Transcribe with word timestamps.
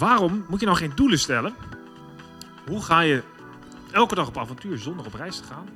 Waarom 0.00 0.44
moet 0.48 0.60
je 0.60 0.66
nou 0.66 0.78
geen 0.78 0.92
doelen 0.94 1.18
stellen? 1.18 1.54
Hoe 2.66 2.82
ga 2.82 3.00
je 3.00 3.22
elke 3.92 4.14
dag 4.14 4.28
op 4.28 4.38
avontuur 4.38 4.78
zonder 4.78 5.06
op 5.06 5.14
reis 5.14 5.36
te 5.36 5.44
gaan? 5.44 5.68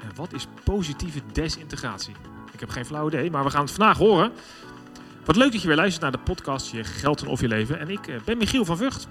En 0.00 0.10
wat 0.14 0.32
is 0.32 0.46
positieve 0.64 1.20
desintegratie? 1.32 2.14
Ik 2.52 2.60
heb 2.60 2.68
geen 2.68 2.86
flauw 2.86 3.06
idee, 3.06 3.30
maar 3.30 3.44
we 3.44 3.50
gaan 3.50 3.64
het 3.64 3.70
vandaag 3.70 3.98
horen. 3.98 4.32
Wat 5.24 5.36
leuk 5.36 5.52
dat 5.52 5.60
je 5.60 5.66
weer 5.66 5.76
luistert 5.76 6.02
naar 6.02 6.12
de 6.12 6.18
podcast 6.18 6.70
Je 6.70 6.84
Geld 6.84 7.22
en 7.22 7.28
Of 7.28 7.40
Je 7.40 7.48
Leven. 7.48 7.78
En 7.78 7.90
ik 7.90 8.06
eh, 8.06 8.20
ben 8.24 8.38
Michiel 8.38 8.64
van 8.64 8.76
Vught. 8.76 9.08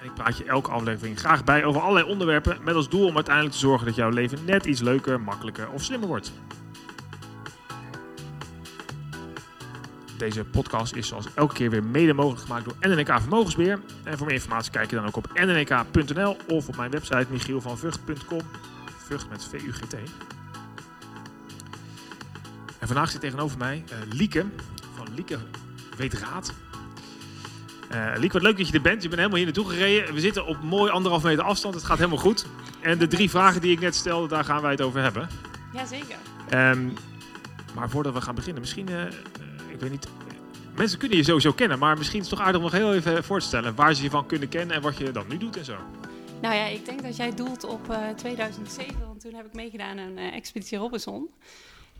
En 0.00 0.06
ik 0.06 0.14
praat 0.14 0.36
je 0.36 0.44
elke 0.44 0.70
aflevering 0.70 1.18
graag 1.18 1.44
bij 1.44 1.64
over 1.64 1.80
allerlei 1.80 2.06
onderwerpen... 2.06 2.58
met 2.64 2.74
als 2.74 2.88
doel 2.88 3.06
om 3.06 3.14
uiteindelijk 3.14 3.54
te 3.54 3.60
zorgen 3.60 3.86
dat 3.86 3.96
jouw 3.96 4.10
leven 4.10 4.38
net 4.44 4.64
iets 4.66 4.80
leuker, 4.80 5.20
makkelijker 5.20 5.68
of 5.70 5.82
slimmer 5.82 6.08
wordt. 6.08 6.32
Deze 10.18 10.44
podcast 10.44 10.94
is 10.94 11.08
zoals 11.08 11.26
elke 11.34 11.54
keer 11.54 11.70
weer 11.70 11.84
mede 11.84 12.12
mogelijk 12.12 12.40
gemaakt 12.40 12.64
door 12.64 12.74
NNK 12.80 13.20
Vermogensbeheer. 13.20 13.80
En 14.04 14.16
voor 14.16 14.26
meer 14.26 14.34
informatie 14.34 14.72
kijk 14.72 14.90
je 14.90 14.96
dan 14.96 15.06
ook 15.06 15.16
op 15.16 15.30
nnk.nl 15.34 16.36
of 16.48 16.68
op 16.68 16.76
mijn 16.76 16.90
website 16.90 17.26
michielvanvugt.com. 17.30 18.40
Vught 18.96 19.28
met 19.28 19.44
V-U-G-T. 19.44 19.94
En 22.78 22.86
vandaag 22.86 23.10
zit 23.10 23.20
tegenover 23.20 23.58
mij 23.58 23.84
uh, 23.92 24.12
Lieke 24.12 24.44
van 24.94 25.06
Lieke 25.14 25.38
Weet 25.96 26.12
Raad. 26.12 26.54
Uh, 27.92 28.12
Lieke, 28.16 28.32
wat 28.32 28.42
leuk 28.42 28.56
dat 28.56 28.68
je 28.68 28.74
er 28.74 28.82
bent. 28.82 29.02
Je 29.02 29.08
bent 29.08 29.20
helemaal 29.20 29.36
hier 29.36 29.46
naartoe 29.46 29.68
gereden. 29.68 30.14
We 30.14 30.20
zitten 30.20 30.46
op 30.46 30.62
mooi 30.62 30.90
anderhalf 30.90 31.22
meter 31.22 31.44
afstand. 31.44 31.74
Het 31.74 31.84
gaat 31.84 31.98
helemaal 31.98 32.18
goed. 32.18 32.46
En 32.80 32.98
de 32.98 33.06
drie 33.06 33.30
vragen 33.30 33.60
die 33.60 33.72
ik 33.72 33.80
net 33.80 33.94
stelde, 33.94 34.28
daar 34.28 34.44
gaan 34.44 34.62
wij 34.62 34.70
het 34.70 34.80
over 34.80 35.02
hebben. 35.02 35.28
Jazeker. 35.72 36.16
Um, 36.54 36.92
maar 37.74 37.90
voordat 37.90 38.12
we 38.12 38.20
gaan 38.20 38.34
beginnen, 38.34 38.60
misschien... 38.60 38.90
Uh, 38.90 39.02
ik 39.76 39.82
weet 39.82 39.90
niet. 39.90 40.08
Mensen 40.76 40.98
kunnen 40.98 41.16
je 41.16 41.24
sowieso 41.24 41.52
kennen, 41.52 41.78
maar 41.78 41.98
misschien 41.98 42.20
is 42.20 42.30
het 42.30 42.38
toch 42.38 42.46
aardig 42.46 42.60
om 42.60 42.62
nog 42.62 42.72
heel 42.72 42.94
even 42.94 43.24
voor 43.24 43.40
te 43.40 43.46
stellen 43.46 43.74
waar 43.74 43.94
ze 43.94 44.02
je 44.02 44.10
van 44.10 44.26
kunnen 44.26 44.48
kennen 44.48 44.76
en 44.76 44.82
wat 44.82 44.96
je 44.96 45.10
dan 45.10 45.24
nu 45.28 45.38
doet 45.38 45.56
en 45.56 45.64
zo. 45.64 45.76
Nou 46.42 46.54
ja, 46.54 46.66
ik 46.66 46.84
denk 46.84 47.02
dat 47.02 47.16
jij 47.16 47.34
doelt 47.34 47.64
op 47.64 47.90
uh, 47.90 48.08
2007, 48.08 49.00
want 49.06 49.20
toen 49.20 49.34
heb 49.34 49.46
ik 49.46 49.54
meegedaan 49.54 49.98
aan 49.98 50.18
uh, 50.18 50.34
Expeditie 50.34 50.78
Robinson. 50.78 51.30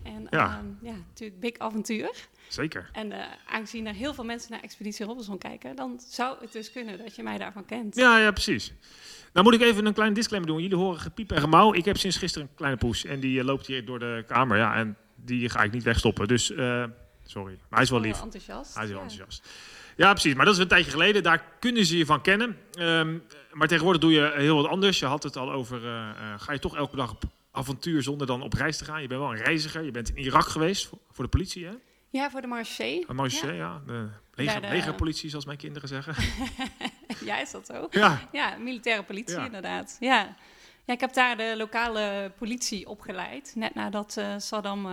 En 0.02 0.26
ja, 0.30 0.58
um, 0.58 0.78
ja 0.82 0.94
natuurlijk 1.08 1.40
big 1.40 1.58
avontuur. 1.58 2.10
Zeker. 2.48 2.88
En 2.92 3.06
uh, 3.06 3.18
aangezien 3.46 3.86
er 3.86 3.94
heel 3.94 4.14
veel 4.14 4.24
mensen 4.24 4.50
naar 4.52 4.60
Expeditie 4.60 5.06
Robinson 5.06 5.38
kijken, 5.38 5.76
dan 5.76 6.00
zou 6.08 6.36
het 6.40 6.52
dus 6.52 6.72
kunnen 6.72 6.98
dat 6.98 7.16
je 7.16 7.22
mij 7.22 7.38
daarvan 7.38 7.64
kent. 7.64 7.96
Ja, 7.96 8.18
ja, 8.18 8.30
precies. 8.30 8.72
Nou 9.32 9.44
moet 9.44 9.54
ik 9.54 9.60
even 9.60 9.86
een 9.86 9.94
klein 9.94 10.12
disclaimer 10.12 10.50
doen. 10.50 10.62
Jullie 10.62 10.76
horen 10.76 11.00
gepiep 11.00 11.32
en 11.32 11.40
gemauw. 11.40 11.74
Ik 11.74 11.84
heb 11.84 11.96
sinds 11.96 12.16
gisteren 12.16 12.48
een 12.48 12.54
kleine 12.54 12.78
poes 12.78 13.04
en 13.04 13.20
die 13.20 13.44
loopt 13.44 13.66
hier 13.66 13.84
door 13.84 13.98
de 13.98 14.24
kamer. 14.26 14.56
Ja, 14.56 14.74
en 14.76 14.96
die 15.14 15.48
ga 15.48 15.62
ik 15.62 15.72
niet 15.72 15.82
wegstoppen. 15.82 16.28
Dus 16.28 16.52
Sorry. 17.26 17.52
Maar 17.52 17.68
hij 17.68 17.82
is 17.82 17.90
wel 17.90 18.00
lief. 18.00 18.22
enthousiast. 18.22 18.74
Hij 18.74 18.84
is 18.84 18.90
wel 18.90 18.98
ja. 18.98 19.04
enthousiast. 19.04 19.48
Ja, 19.96 20.10
precies. 20.10 20.34
Maar 20.34 20.44
dat 20.44 20.54
is 20.54 20.60
een 20.60 20.68
tijdje 20.68 20.90
geleden. 20.90 21.22
Daar 21.22 21.44
kunnen 21.60 21.86
ze 21.86 21.98
je 21.98 22.06
van 22.06 22.20
kennen. 22.20 22.58
Um, 22.78 23.22
maar 23.52 23.68
tegenwoordig 23.68 24.02
doe 24.02 24.12
je 24.12 24.32
heel 24.34 24.56
wat 24.56 24.66
anders. 24.66 24.98
Je 24.98 25.06
had 25.06 25.22
het 25.22 25.36
al 25.36 25.52
over, 25.52 25.84
uh, 25.84 25.86
uh, 25.86 26.34
ga 26.36 26.52
je 26.52 26.58
toch 26.58 26.76
elke 26.76 26.96
dag 26.96 27.10
op 27.10 27.24
avontuur 27.50 28.02
zonder 28.02 28.26
dan 28.26 28.42
op 28.42 28.52
reis 28.52 28.78
te 28.78 28.84
gaan? 28.84 29.02
Je 29.02 29.08
bent 29.08 29.20
wel 29.20 29.30
een 29.30 29.42
reiziger. 29.44 29.82
Je 29.82 29.90
bent 29.90 30.08
in 30.08 30.16
Irak 30.16 30.46
geweest 30.46 30.86
voor, 30.86 30.98
voor 31.10 31.24
de 31.24 31.30
politie, 31.30 31.66
hè? 31.66 31.72
Ja, 32.10 32.30
voor 32.30 32.40
de 32.40 32.46
Marché. 32.46 33.04
De 33.06 33.14
Marché, 33.14 33.52
ja. 33.52 33.52
ja. 33.52 33.82
De 33.86 34.08
leger, 34.34 34.60
de... 34.60 34.68
legerpolitie, 34.68 35.30
zoals 35.30 35.44
mijn 35.44 35.58
kinderen 35.58 35.88
zeggen. 35.88 36.14
ja, 37.24 37.40
is 37.40 37.50
dat 37.50 37.66
zo? 37.66 37.86
Ja. 37.90 38.28
Ja, 38.32 38.56
militaire 38.56 39.02
politie, 39.02 39.36
ja. 39.36 39.44
inderdaad. 39.44 39.96
Ja. 40.00 40.36
ja, 40.84 40.92
ik 40.92 41.00
heb 41.00 41.12
daar 41.12 41.36
de 41.36 41.54
lokale 41.56 42.32
politie 42.38 42.88
opgeleid. 42.88 43.52
Net 43.54 43.74
nadat 43.74 44.16
uh, 44.18 44.34
Saddam 44.36 44.86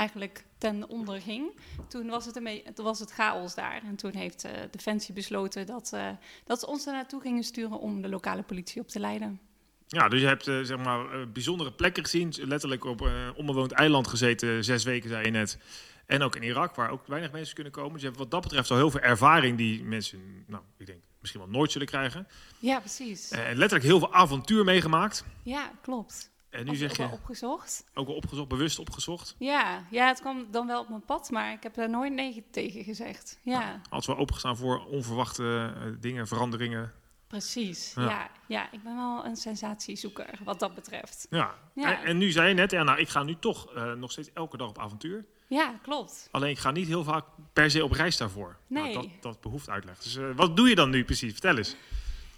eigenlijk 0.00 0.44
ten 0.58 0.88
onder 0.88 1.20
ging. 1.20 1.50
Toen 1.88 2.06
was 2.06 2.26
het, 2.26 2.36
een 2.36 2.62
toen 2.74 2.84
was 2.84 2.98
het 2.98 3.10
chaos 3.10 3.54
daar. 3.54 3.82
En 3.84 3.96
toen 3.96 4.14
heeft 4.14 4.44
uh, 4.44 4.50
Defensie 4.70 5.14
besloten 5.14 5.66
dat, 5.66 5.90
uh, 5.94 6.08
dat 6.44 6.60
ze 6.60 6.66
ons 6.66 6.86
er 6.86 6.92
naartoe 6.92 7.20
gingen 7.20 7.42
sturen 7.42 7.78
om 7.78 8.02
de 8.02 8.08
lokale 8.08 8.42
politie 8.42 8.80
op 8.80 8.88
te 8.88 9.00
leiden. 9.00 9.40
Ja, 9.86 10.08
dus 10.08 10.20
je 10.20 10.26
hebt 10.26 10.46
uh, 10.46 10.60
zeg 10.62 10.78
maar 10.78 11.28
bijzondere 11.28 11.72
plekken 11.72 12.04
gezien. 12.04 12.34
Letterlijk 12.38 12.84
op 12.84 13.00
een 13.00 13.34
onbewoond 13.34 13.72
eiland 13.72 14.08
gezeten, 14.08 14.64
zes 14.64 14.84
weken 14.84 15.08
zei 15.08 15.24
je 15.24 15.30
net. 15.30 15.58
En 16.06 16.22
ook 16.22 16.36
in 16.36 16.42
Irak, 16.42 16.74
waar 16.74 16.90
ook 16.90 17.06
weinig 17.06 17.32
mensen 17.32 17.54
kunnen 17.54 17.72
komen. 17.72 17.92
Dus 17.92 18.00
je 18.00 18.06
hebt 18.06 18.18
wat 18.18 18.30
dat 18.30 18.42
betreft 18.42 18.70
al 18.70 18.76
heel 18.76 18.90
veel 18.90 19.00
ervaring 19.00 19.56
die 19.56 19.82
mensen, 19.82 20.44
nou, 20.46 20.62
ik 20.78 20.86
denk, 20.86 20.98
misschien 21.20 21.40
wel 21.40 21.50
nooit 21.50 21.72
zullen 21.72 21.86
krijgen. 21.86 22.28
Ja, 22.58 22.78
precies. 22.78 23.30
En 23.30 23.56
letterlijk 23.56 23.84
heel 23.84 23.98
veel 23.98 24.12
avontuur 24.12 24.64
meegemaakt. 24.64 25.24
Ja, 25.42 25.70
klopt. 25.82 26.30
En 26.50 26.64
nu 26.64 26.70
Of 26.70 26.76
zeg 26.76 26.90
ook 26.90 26.96
je... 26.96 27.02
wel 27.02 27.12
opgezocht. 27.12 27.84
Ook 27.94 28.06
wel 28.06 28.16
opgezocht, 28.16 28.48
bewust 28.48 28.78
opgezocht? 28.78 29.34
Ja, 29.38 29.86
ja, 29.90 30.06
het 30.06 30.20
kwam 30.20 30.46
dan 30.50 30.66
wel 30.66 30.80
op 30.80 30.88
mijn 30.88 31.04
pad, 31.04 31.30
maar 31.30 31.52
ik 31.52 31.62
heb 31.62 31.74
daar 31.74 31.90
nooit 31.90 32.12
nee 32.12 32.44
tegen 32.50 32.84
gezegd. 32.84 33.38
Ja. 33.42 33.58
Nou, 33.58 33.78
als 33.90 34.06
we 34.06 34.16
opengestaan 34.16 34.56
voor 34.56 34.84
onverwachte 34.86 35.74
uh, 35.76 35.92
dingen, 36.00 36.26
veranderingen. 36.26 36.92
Precies, 37.26 37.92
ja. 37.96 38.02
ja. 38.02 38.30
ja. 38.46 38.72
ik 38.72 38.82
ben 38.82 38.96
wel 38.96 39.24
een 39.24 39.36
sensatiezoeker 39.36 40.38
wat 40.44 40.60
dat 40.60 40.74
betreft. 40.74 41.26
Ja, 41.30 41.54
ja. 41.74 41.98
En, 41.98 42.04
en, 42.04 42.18
nu 42.18 42.30
zei 42.30 42.48
je 42.48 42.54
net, 42.54 42.70
ja, 42.70 42.82
nou, 42.82 42.98
ik 42.98 43.08
ga 43.08 43.22
nu 43.22 43.36
toch 43.38 43.76
uh, 43.76 43.92
nog 43.92 44.12
steeds 44.12 44.32
elke 44.32 44.56
dag 44.56 44.68
op 44.68 44.78
avontuur. 44.78 45.24
Ja, 45.46 45.74
klopt. 45.82 46.28
Alleen 46.30 46.50
ik 46.50 46.58
ga 46.58 46.70
niet 46.70 46.86
heel 46.86 47.04
vaak 47.04 47.24
per 47.52 47.70
se 47.70 47.84
op 47.84 47.92
reis 47.92 48.16
daarvoor. 48.16 48.56
Nee. 48.66 48.82
Nou, 48.82 48.94
dat, 48.94 49.08
dat 49.20 49.40
behoeft 49.40 49.68
uitleg. 49.68 49.98
Dus 49.98 50.14
uh, 50.14 50.30
wat 50.36 50.56
doe 50.56 50.68
je 50.68 50.74
dan 50.74 50.90
nu 50.90 51.04
precies? 51.04 51.32
Vertel 51.32 51.56
eens. 51.56 51.76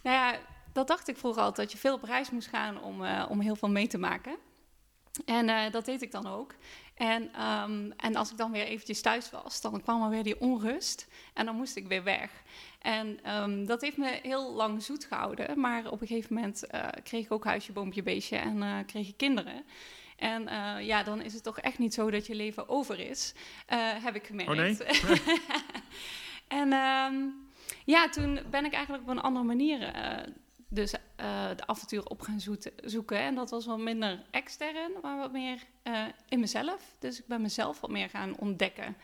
Nou 0.02 0.16
ja, 0.16 0.38
dat 0.72 0.88
dacht 0.88 1.08
ik 1.08 1.16
vroeger 1.16 1.42
altijd, 1.42 1.68
dat 1.68 1.72
je 1.72 1.78
veel 1.78 1.94
op 1.94 2.02
reis 2.02 2.30
moest 2.30 2.48
gaan 2.48 2.82
om, 2.82 3.02
uh, 3.02 3.26
om 3.28 3.40
heel 3.40 3.56
veel 3.56 3.70
mee 3.70 3.86
te 3.86 3.98
maken. 3.98 4.36
En 5.24 5.48
uh, 5.48 5.70
dat 5.70 5.84
deed 5.84 6.02
ik 6.02 6.10
dan 6.10 6.26
ook. 6.26 6.54
En, 6.94 7.22
um, 7.46 7.92
en 7.96 8.16
als 8.16 8.30
ik 8.30 8.36
dan 8.36 8.52
weer 8.52 8.64
eventjes 8.64 9.00
thuis 9.00 9.30
was, 9.30 9.60
dan 9.60 9.82
kwam 9.82 10.02
er 10.02 10.10
weer 10.10 10.22
die 10.22 10.40
onrust. 10.40 11.08
En 11.34 11.44
dan 11.44 11.56
moest 11.56 11.76
ik 11.76 11.86
weer 11.86 12.02
weg. 12.02 12.30
En 12.78 13.34
um, 13.42 13.66
dat 13.66 13.80
heeft 13.80 13.96
me 13.96 14.18
heel 14.22 14.52
lang 14.52 14.82
zoet 14.82 15.04
gehouden. 15.04 15.60
Maar 15.60 15.90
op 15.90 16.00
een 16.00 16.06
gegeven 16.06 16.34
moment 16.34 16.64
uh, 16.74 16.88
kreeg 17.02 17.24
ik 17.24 17.32
ook 17.32 17.44
huisje, 17.44 17.72
boompje, 17.72 18.02
beestje 18.02 18.36
en 18.36 18.56
uh, 18.56 18.78
kreeg 18.86 19.08
ik 19.08 19.16
kinderen. 19.16 19.64
En 20.16 20.42
uh, 20.42 20.86
ja, 20.86 21.02
dan 21.02 21.20
is 21.20 21.34
het 21.34 21.42
toch 21.42 21.58
echt 21.58 21.78
niet 21.78 21.94
zo 21.94 22.10
dat 22.10 22.26
je 22.26 22.34
leven 22.34 22.68
over 22.68 22.98
is, 22.98 23.34
heb 24.02 24.14
ik 24.14 24.26
gemerkt. 24.26 24.50
Oh 24.50 24.56
nee? 24.56 24.76
en 26.62 26.72
um, 26.72 27.48
ja, 27.84 28.08
toen 28.08 28.40
ben 28.50 28.64
ik 28.64 28.72
eigenlijk 28.72 29.04
op 29.04 29.10
een 29.10 29.20
andere 29.20 29.44
manier 29.44 29.92
dus 30.74 30.94
de 31.56 31.66
avonturen 31.66 32.10
op 32.10 32.20
gaan 32.20 32.40
zoeken. 32.84 33.18
En 33.18 33.34
dat 33.34 33.50
was 33.50 33.66
wel 33.66 33.78
minder 33.78 34.22
extern, 34.30 34.92
maar 35.02 35.18
wat 35.18 35.32
meer 35.32 35.66
uh, 35.84 36.04
in 36.28 36.40
mezelf. 36.40 36.96
Dus 36.98 37.18
ik 37.18 37.26
ben 37.26 37.42
mezelf 37.42 37.80
wat 37.80 37.90
meer 37.90 38.08
gaan 38.08 38.38
ontdekken. 38.38 38.96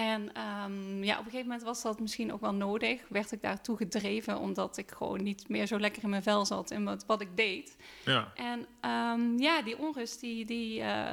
En 0.00 0.22
um, 0.64 1.04
ja, 1.04 1.12
op 1.12 1.24
een 1.24 1.30
gegeven 1.30 1.46
moment 1.46 1.62
was 1.62 1.82
dat 1.82 2.00
misschien 2.00 2.32
ook 2.32 2.40
wel 2.40 2.54
nodig. 2.54 3.00
Werd 3.08 3.32
ik 3.32 3.42
daartoe 3.42 3.76
gedreven, 3.76 4.38
omdat 4.38 4.76
ik 4.76 4.90
gewoon 4.90 5.22
niet 5.22 5.48
meer 5.48 5.66
zo 5.66 5.78
lekker 5.78 6.02
in 6.02 6.10
mijn 6.10 6.22
vel 6.22 6.46
zat 6.46 6.70
in 6.70 6.84
wat, 6.84 7.04
wat 7.06 7.20
ik 7.20 7.36
deed. 7.36 7.76
Ja. 8.04 8.32
En 8.34 8.66
um, 8.90 9.38
ja, 9.38 9.62
die 9.62 9.78
onrust, 9.78 10.20
die, 10.20 10.44
die, 10.44 10.80
uh, 10.80 11.12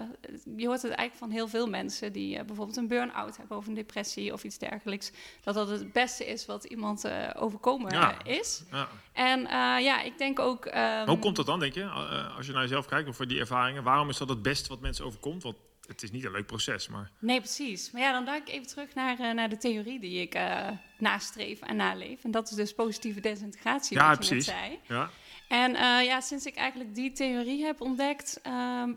je 0.58 0.68
hoort 0.68 0.82
het 0.82 0.92
eigenlijk 0.92 1.14
van 1.14 1.30
heel 1.30 1.48
veel 1.48 1.70
mensen 1.70 2.14
die 2.14 2.38
uh, 2.38 2.44
bijvoorbeeld 2.44 2.78
een 2.78 2.88
burn-out 2.88 3.38
hebben 3.38 3.58
of 3.58 3.68
een 3.68 3.74
depressie 3.74 4.34
of 4.34 4.44
iets 4.44 4.58
dergelijks. 4.58 5.12
Dat 5.42 5.54
dat 5.54 5.70
het 5.70 5.94
beste 5.94 6.26
is 6.26 6.46
wat 6.46 6.64
iemand 6.64 7.06
uh, 7.06 7.30
overkomen 7.36 7.92
ja. 7.92 8.24
is. 8.24 8.64
Ja. 8.72 8.88
En 9.14 9.42
ja, 9.84 10.02
ik 10.02 10.18
denk 10.18 10.40
ook. 10.40 10.66
Um, 10.66 11.08
Hoe 11.08 11.20
komt 11.20 11.36
dat 11.36 11.46
dan, 11.46 11.60
denk 11.60 11.74
je? 11.74 11.86
Als 12.38 12.46
je 12.46 12.52
naar 12.52 12.62
jezelf 12.62 12.86
kijkt, 12.86 13.10
of 13.10 13.16
voor 13.16 13.28
die 13.28 13.40
ervaringen, 13.40 13.84
waarom 13.84 14.10
is 14.10 14.18
dat 14.18 14.30
het 14.30 14.42
beste 14.42 14.70
wat 14.70 14.80
mensen 14.80 15.06
overkomt? 15.06 15.44
Want 15.44 15.56
het 15.88 16.04
is 16.04 16.12
niet 16.12 16.24
een 16.24 16.32
leuk 16.32 16.46
proces, 16.46 16.88
maar... 16.88 17.12
Nee, 17.20 17.40
precies. 17.40 17.92
Maar 17.92 18.02
ja, 18.02 18.12
dan 18.12 18.26
duik 18.26 18.48
ik 18.48 18.54
even 18.54 18.68
terug 18.68 18.94
naar, 18.94 19.20
uh, 19.20 19.32
naar 19.32 19.50
de 19.50 19.58
theorie 19.58 20.00
die 20.00 20.22
ik 20.22 20.36
uh, 20.36 20.70
nastreef 20.98 21.62
en 21.62 21.76
naleef. 21.76 22.24
En 22.24 22.32
dat 22.32 22.50
is 22.50 22.56
dus 22.56 22.74
positieve 22.74 23.20
desintegratie, 23.20 23.98
ja, 23.98 24.10
wat 24.10 24.18
precies. 24.18 24.46
je 24.46 24.52
net 24.52 24.60
zei. 24.60 24.80
Ja. 25.00 25.10
En 25.48 25.72
uh, 25.72 26.06
ja, 26.06 26.22
sinds 26.22 26.46
ik 26.46 26.56
eigenlijk 26.56 26.96
die 26.96 27.12
theorie 27.12 27.66
heb 27.66 27.82
ontdekt, 27.82 28.42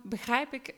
begrijp 0.02 0.52
ik 0.52 0.74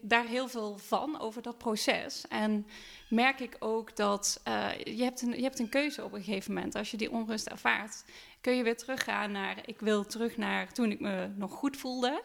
daar 0.00 0.24
heel 0.24 0.48
veel 0.48 0.78
van 0.78 1.20
over 1.20 1.42
dat 1.42 1.58
proces. 1.58 2.24
En 2.28 2.66
merk 3.08 3.40
ik 3.40 3.56
ook 3.58 3.96
dat 3.96 4.40
je, 4.84 5.02
hebt 5.02 5.22
een, 5.22 5.36
je 5.36 5.42
hebt 5.42 5.58
een 5.58 5.68
keuze 5.68 6.04
op 6.04 6.12
een 6.12 6.22
gegeven 6.22 6.54
moment. 6.54 6.74
Als 6.74 6.90
je 6.90 6.96
die 6.96 7.10
onrust 7.10 7.46
ervaart, 7.46 8.04
kun 8.40 8.56
je 8.56 8.62
weer 8.62 8.76
teruggaan 8.76 9.32
naar... 9.32 9.56
ik 9.64 9.80
wil 9.80 10.06
terug 10.06 10.36
naar 10.36 10.72
toen 10.72 10.90
ik 10.90 11.00
me 11.00 11.28
nog 11.36 11.52
goed 11.52 11.76
voelde... 11.76 12.22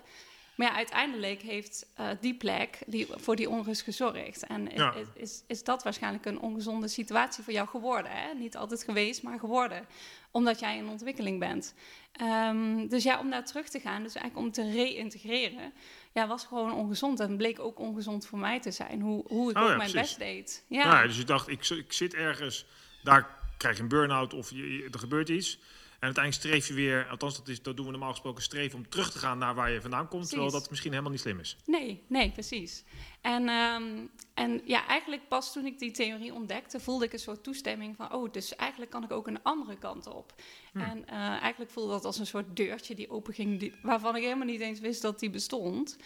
Maar 0.57 0.68
ja, 0.68 0.75
uiteindelijk 0.75 1.42
heeft 1.42 1.86
uh, 2.00 2.09
die 2.21 2.33
plek 2.33 2.80
die, 2.86 3.07
voor 3.09 3.36
die 3.36 3.50
onrust 3.50 3.81
gezorgd. 3.81 4.44
En 4.44 4.69
ja. 4.75 4.94
is, 4.94 5.07
is, 5.13 5.44
is, 5.48 5.63
dat 5.63 5.83
waarschijnlijk 5.83 6.25
een 6.25 6.39
ongezonde 6.39 6.88
situatie 6.88 7.44
voor 7.44 7.54
jou 7.54 7.68
geworden. 7.68 8.12
Hè? 8.12 8.33
Niet 8.33 8.57
altijd 8.57 8.83
geweest, 8.83 9.24
maar 9.24 9.39
geworden. 9.39 9.86
Omdat 10.31 10.59
jij 10.59 10.77
in 10.77 10.88
ontwikkeling 10.88 11.39
bent. 11.39 11.74
Um, 12.21 12.88
dus 12.88 13.04
ja, 13.04 13.19
om 13.19 13.30
daar 13.30 13.45
terug 13.45 13.69
te 13.69 13.80
gaan, 13.80 14.04
dus 14.04 14.15
eigenlijk 14.15 14.45
om 14.48 14.51
te 14.54 14.71
reïntegreren... 14.71 15.74
Ja, 16.12 16.27
was 16.27 16.45
gewoon 16.45 16.74
ongezond. 16.74 17.19
En 17.19 17.38
bleek 17.38 17.59
ook 17.59 17.80
ongezond 17.80 18.27
voor 18.27 18.39
mij 18.39 18.59
te 18.59 18.71
zijn. 18.71 19.01
Hoe, 19.01 19.24
hoe 19.27 19.50
ik 19.50 19.57
oh, 19.57 19.63
ook 19.63 19.69
ja, 19.69 19.75
mijn 19.75 19.92
precies. 19.92 20.09
best 20.09 20.19
deed. 20.19 20.63
Ja. 20.68 20.83
Ja, 20.83 21.07
dus 21.07 21.18
je 21.18 21.24
dacht, 21.24 21.48
ik, 21.48 21.69
ik 21.69 21.94
zit 21.94 22.13
ergens, 22.13 22.65
daar 23.04 23.30
krijg 23.57 23.75
je 23.75 23.81
een 23.81 23.88
burn-out 23.88 24.33
of 24.33 24.50
je, 24.50 24.88
er 24.92 25.00
gebeurt 25.00 25.30
iets... 25.30 25.59
En 26.00 26.04
uiteindelijk 26.04 26.44
streef 26.44 26.68
je 26.68 26.74
weer, 26.74 27.08
althans 27.10 27.38
dat, 27.38 27.48
is, 27.48 27.62
dat 27.62 27.76
doen 27.76 27.86
we 27.86 27.92
normaal 27.92 28.12
gesproken, 28.12 28.44
streven 28.44 28.78
om 28.78 28.90
terug 28.90 29.12
te 29.12 29.20
gaan 29.20 29.38
naar 29.38 29.56
waar 29.56 29.72
je 29.72 29.82
vandaan 29.82 30.08
komt. 30.08 30.28
Terwijl 30.28 30.42
Precies. 30.42 30.62
dat 30.62 30.70
misschien 30.70 30.92
helemaal 30.92 31.12
niet 31.12 31.22
slim 31.22 31.40
is. 31.40 31.58
Nee, 31.66 32.04
nee, 32.08 32.32
precies. 32.32 32.84
En, 33.22 33.48
ehm, 33.48 34.06
en 34.34 34.62
ja, 34.66 34.88
eigenlijk 34.88 35.28
pas 35.28 35.54
toen 35.54 35.66
ik 35.66 35.80
die 35.80 35.92
theorie 35.92 36.34
ontdekte, 36.34 36.80
voelde 36.80 37.06
ik 37.06 37.14
een 37.14 37.20
soort 37.20 37.44
toestemming 37.44 37.96
van, 37.96 38.14
oh, 38.14 38.32
dus 38.32 38.56
eigenlijk 38.56 38.92
kan 38.92 39.04
ik 39.04 39.12
ook 39.12 39.28
een 39.28 39.44
andere 39.44 39.78
kant 39.78 40.08
op. 40.08 40.34
Hmm. 40.72 40.82
En 40.82 41.08
eh, 41.08 41.18
eigenlijk 41.18 41.72
voelde 41.72 41.92
dat 41.92 42.06
als 42.06 42.20
een 42.20 42.28
soort 42.28 42.56
deurtje 42.56 42.96
die 42.96 43.10
openging, 43.10 43.74
waarvan 43.82 44.16
ik 44.16 44.24
helemaal 44.24 44.46
niet 44.46 44.62
eens 44.62 44.80
wist 44.80 45.02
dat 45.02 45.20
die 45.20 45.30
bestond. 45.30 45.98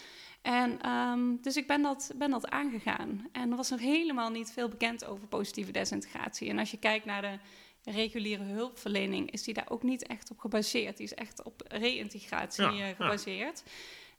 En 0.42 0.82
ehm, 0.82 1.36
dus 1.42 1.56
ik 1.56 1.68
ben 1.68 1.82
dat, 1.82 2.12
ben 2.16 2.32
dat 2.32 2.50
aangegaan. 2.50 3.30
En 3.32 3.52
er 3.52 3.58
was 3.58 3.70
nog 3.70 3.80
helemaal 3.80 4.30
niet 4.30 4.52
veel 4.52 4.70
bekend 4.70 5.06
over 5.06 5.28
positieve 5.28 5.72
desintegratie. 5.72 6.50
En 6.50 6.60
als 6.60 6.72
je 6.72 6.78
kijkt 6.78 7.06
naar 7.06 7.22
de 7.22 7.40
reguliere 7.83 8.44
hulpverlening, 8.44 9.31
is 9.31 9.44
die 9.44 9.54
daar 9.54 9.69
ook 9.69 9.83
niet 9.83 10.07
echt 10.07 10.31
op 10.31 10.39
gebaseerd. 10.39 10.98
Die 10.98 11.06
is 11.06 11.13
echt 11.13 11.44
op 11.44 11.62
reïntegratie 11.68 12.63
Ja, 12.63 12.69
eh, 12.72 12.78
ja. 12.78 12.94
gebaseerd. 12.94 13.63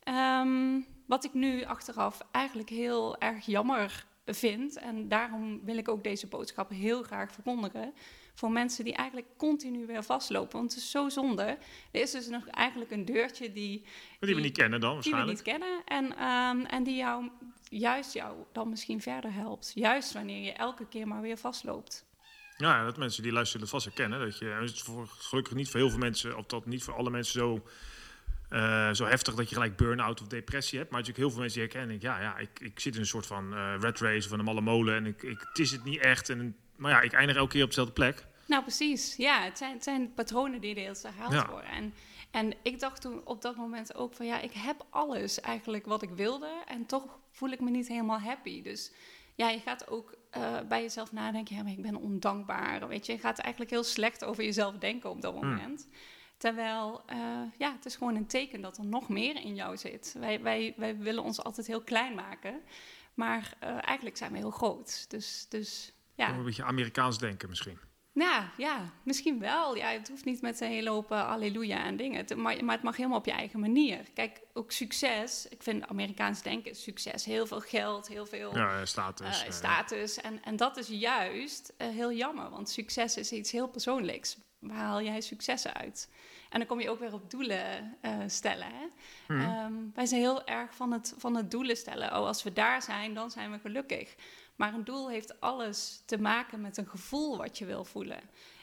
Ehm, 0.02 0.80
wat 1.06 1.24
ik 1.24 1.34
nu 1.34 1.64
achteraf 1.64 2.20
eigenlijk 2.32 2.68
heel 2.68 3.18
erg 3.18 3.46
jammer 3.46 4.06
vind. 4.26 4.76
En 4.76 5.08
daarom 5.08 5.64
wil 5.64 5.76
ik 5.76 5.88
ook 5.88 6.04
deze 6.04 6.26
boodschap 6.26 6.70
heel 6.70 7.02
graag 7.02 7.32
verkondigen. 7.32 7.94
Voor 8.34 8.50
mensen 8.50 8.84
die 8.84 8.94
eigenlijk 8.94 9.26
continu 9.36 9.86
weer 9.86 10.02
vastlopen. 10.04 10.58
Want 10.58 10.72
het 10.74 10.82
is 10.82 10.90
zo 10.90 11.08
zonde. 11.08 11.42
Er 11.92 12.00
is 12.00 12.10
dus 12.10 12.28
nog 12.28 12.46
eigenlijk 12.48 12.90
een 12.90 13.04
deurtje 13.04 13.52
die, 13.52 13.80
Maar 13.80 13.90
die 14.20 14.28
we 14.28 14.34
Die- 14.34 14.44
niet 14.44 14.56
kennen 14.56 14.80
dan 14.80 15.00
die 15.00 15.12
we 15.12 15.16
waarschijnlijk. 15.18 15.46
niet 15.46 15.86
kennen. 15.86 16.12
En, 16.14 16.16
ehm, 16.18 16.64
en 16.74 16.82
die 16.82 16.96
jou, 16.96 17.28
juist 17.68 18.12
jou 18.12 18.36
dan 18.52 18.68
misschien 18.68 19.00
verder 19.00 19.32
helpt. 19.32 19.72
Juist 19.74 20.12
wanneer 20.12 20.44
je 20.44 20.52
elke 20.52 20.88
keer 20.88 21.08
maar 21.08 21.20
weer 21.20 21.36
vastloopt. 21.38 22.04
Ja, 22.62 22.84
dat 22.84 22.96
mensen 22.96 23.22
die 23.22 23.32
luisteren 23.32 23.68
vast 23.68 23.84
herkennen. 23.84 24.20
Dat 24.20 24.38
je, 24.38 24.44
het 24.44 24.70
is 24.70 24.82
voor, 24.82 25.06
gelukkig 25.18 25.54
niet 25.54 25.68
voor 25.70 25.80
heel 25.80 25.90
veel 25.90 25.98
mensen, 25.98 26.36
of 26.36 26.46
dat 26.46 26.66
niet 26.66 26.82
voor 26.82 26.94
alle 26.94 27.10
mensen 27.10 27.40
zo, 27.40 27.62
eh, 28.48 28.92
zo 28.92 29.04
heftig 29.04 29.34
dat 29.34 29.48
je 29.48 29.54
gelijk 29.54 29.76
burn-out 29.76 30.20
of 30.20 30.26
depressie 30.26 30.78
hebt. 30.78 30.90
Maar 30.90 31.00
natuurlijk 31.00 31.26
heel 31.26 31.34
veel 31.34 31.40
mensen 31.40 31.60
die 31.60 31.68
herkennen, 31.70 31.98
ja, 32.00 32.20
ja 32.20 32.38
ik, 32.38 32.60
ik 32.60 32.80
zit 32.80 32.94
in 32.94 33.00
een 33.00 33.06
soort 33.06 33.26
van 33.26 33.54
eh 33.54 33.74
red 33.80 33.98
race 34.00 34.26
of 34.26 34.38
een 34.38 34.44
malle 34.44 34.60
molen 34.60 34.94
en 34.94 35.06
ik, 35.06 35.22
ik, 35.22 35.40
het 35.48 35.58
is 35.58 35.70
het 35.70 35.84
niet 35.84 36.00
echt. 36.00 36.28
En, 36.28 36.56
maar 36.76 36.90
ja, 36.90 37.00
ik 37.00 37.12
eindig 37.12 37.36
elke 37.36 37.52
keer 37.52 37.62
op 37.62 37.68
dezelfde 37.68 37.92
plek. 37.92 38.26
Nou, 38.46 38.62
precies. 38.62 39.16
Ja, 39.16 39.42
het 39.42 39.58
zijn, 39.58 39.72
het 39.72 39.82
zijn 39.82 40.14
patronen 40.14 40.60
die 40.60 40.74
de 40.74 40.80
hele 40.80 40.94
tijd 40.98 41.14
herhaald 41.14 41.32
Ja. 41.32 41.50
worden. 41.50 41.70
En, 41.70 41.94
en 42.30 42.54
ik 42.62 42.80
dacht 42.80 43.00
toen 43.00 43.20
op 43.24 43.42
dat 43.42 43.56
moment 43.56 43.94
ook 43.94 44.14
van 44.14 44.26
ja, 44.26 44.40
ik 44.40 44.52
heb 44.52 44.86
alles 44.90 45.40
eigenlijk 45.40 45.86
wat 45.86 46.02
ik 46.02 46.10
wilde. 46.10 46.62
En 46.66 46.86
toch 46.86 47.18
voel 47.30 47.50
ik 47.50 47.60
me 47.60 47.70
niet 47.70 47.88
helemaal 47.88 48.20
happy. 48.20 48.62
Dus 48.62 48.92
ja, 49.34 49.48
je 49.48 49.60
gaat 49.60 49.88
ook 49.88 50.14
eh, 50.32 50.60
bij 50.68 50.82
jezelf 50.82 51.12
nadenken, 51.12 51.56
ja, 51.56 51.62
maar 51.62 51.72
ik 51.72 51.82
ben 51.82 51.96
ondankbaar. 51.96 52.88
Weet 52.88 53.06
je, 53.06 53.12
je 53.12 53.18
gaat 53.18 53.38
eigenlijk 53.38 53.70
heel 53.72 53.84
slecht 53.84 54.24
over 54.24 54.44
jezelf 54.44 54.78
denken 54.78 55.10
op 55.10 55.22
dat 55.22 55.34
Hmm. 55.34 55.48
moment. 55.48 55.88
Terwijl, 56.36 57.02
eh, 57.06 57.18
ja, 57.58 57.72
het 57.72 57.84
is 57.84 57.96
gewoon 57.96 58.14
een 58.16 58.26
teken 58.26 58.60
dat 58.60 58.78
er 58.78 58.84
nog 58.84 59.08
meer 59.08 59.36
in 59.36 59.54
jou 59.54 59.76
zit. 59.76 60.16
Wij, 60.18 60.42
wij, 60.42 60.74
wij 60.76 60.96
willen 60.96 61.22
ons 61.22 61.42
altijd 61.42 61.66
heel 61.66 61.82
klein 61.82 62.14
maken. 62.14 62.60
Maar 63.14 63.54
eh, 63.58 63.76
eigenlijk 63.80 64.16
zijn 64.16 64.32
we 64.32 64.38
heel 64.38 64.50
groot. 64.50 65.10
Dus, 65.10 65.46
dus 65.48 65.92
ja. 66.14 66.32
Een 66.32 66.44
beetje 66.44 66.64
Amerikaans 66.64 67.18
denken 67.18 67.48
misschien. 67.48 67.78
Ja, 68.14 68.50
ja, 68.56 68.90
misschien 69.02 69.38
wel. 69.38 69.76
Ja, 69.76 69.88
het 69.88 70.08
hoeft 70.08 70.24
niet 70.24 70.40
met 70.42 70.60
een 70.60 70.68
hele 70.68 70.90
hoop 70.90 71.10
eh, 71.12 71.28
halleluja 71.28 71.84
en 71.84 71.96
dingen. 71.96 72.16
Het- 72.16 72.36
maar, 72.36 72.64
maar 72.64 72.74
het 72.74 72.84
mag 72.84 72.96
helemaal 72.96 73.18
op 73.18 73.24
je 73.26 73.32
eigen 73.32 73.60
manier. 73.60 73.98
Kijk, 74.14 74.40
ook 74.52 74.72
succes. 74.72 75.46
Ik 75.48 75.62
vind 75.62 75.86
Amerikaans 75.88 76.42
denken 76.42 76.74
succes. 76.76 77.24
Heel 77.24 77.46
veel 77.46 77.60
geld, 77.60 78.08
heel 78.08 78.26
veel 78.26 78.56
Ja, 78.56 78.78
eh, 78.80 78.84
status. 78.84 79.44
eh, 79.44 79.50
status. 79.50 80.20
En, 80.20 80.42
en 80.44 80.56
dat 80.56 80.76
is 80.76 80.88
juist 80.88 81.72
heel 81.76 82.12
jammer. 82.12 82.50
Want 82.50 82.68
succes 82.70 83.16
is 83.16 83.32
iets 83.32 83.50
heel 83.52 83.68
persoonlijks. 83.68 84.36
Waar 84.58 84.76
haal 84.76 85.02
jij 85.02 85.20
successen 85.20 85.74
uit? 85.74 86.08
En 86.50 86.58
dan 86.58 86.68
kom 86.68 86.80
je 86.80 86.90
ook 86.90 86.98
weer 86.98 87.12
op 87.12 87.30
doelen 87.30 87.96
stellen. 88.26 88.66
Hè? 88.66 88.86
Mhm. 89.34 89.40
Ehm, 89.40 89.72
wij 89.94 90.06
zijn 90.06 90.20
heel 90.20 90.46
erg 90.46 90.74
van 90.74 90.92
het, 90.92 91.14
van 91.16 91.36
het 91.36 91.50
doelen 91.50 91.76
stellen. 91.76 92.08
Oh, 92.08 92.26
als 92.26 92.42
we 92.42 92.52
daar 92.52 92.82
zijn, 92.82 93.14
dan 93.14 93.30
zijn 93.30 93.50
we 93.52 93.58
gelukkig. 93.58 94.14
Maar 94.56 94.74
een 94.74 94.84
doel 94.84 95.10
heeft 95.10 95.40
alles 95.40 96.02
te 96.06 96.18
maken 96.18 96.60
met 96.60 96.76
een 96.76 96.88
gevoel 96.88 97.36
wat 97.36 97.58
je 97.58 97.64
wil 97.64 97.84
voelen. 97.84 98.20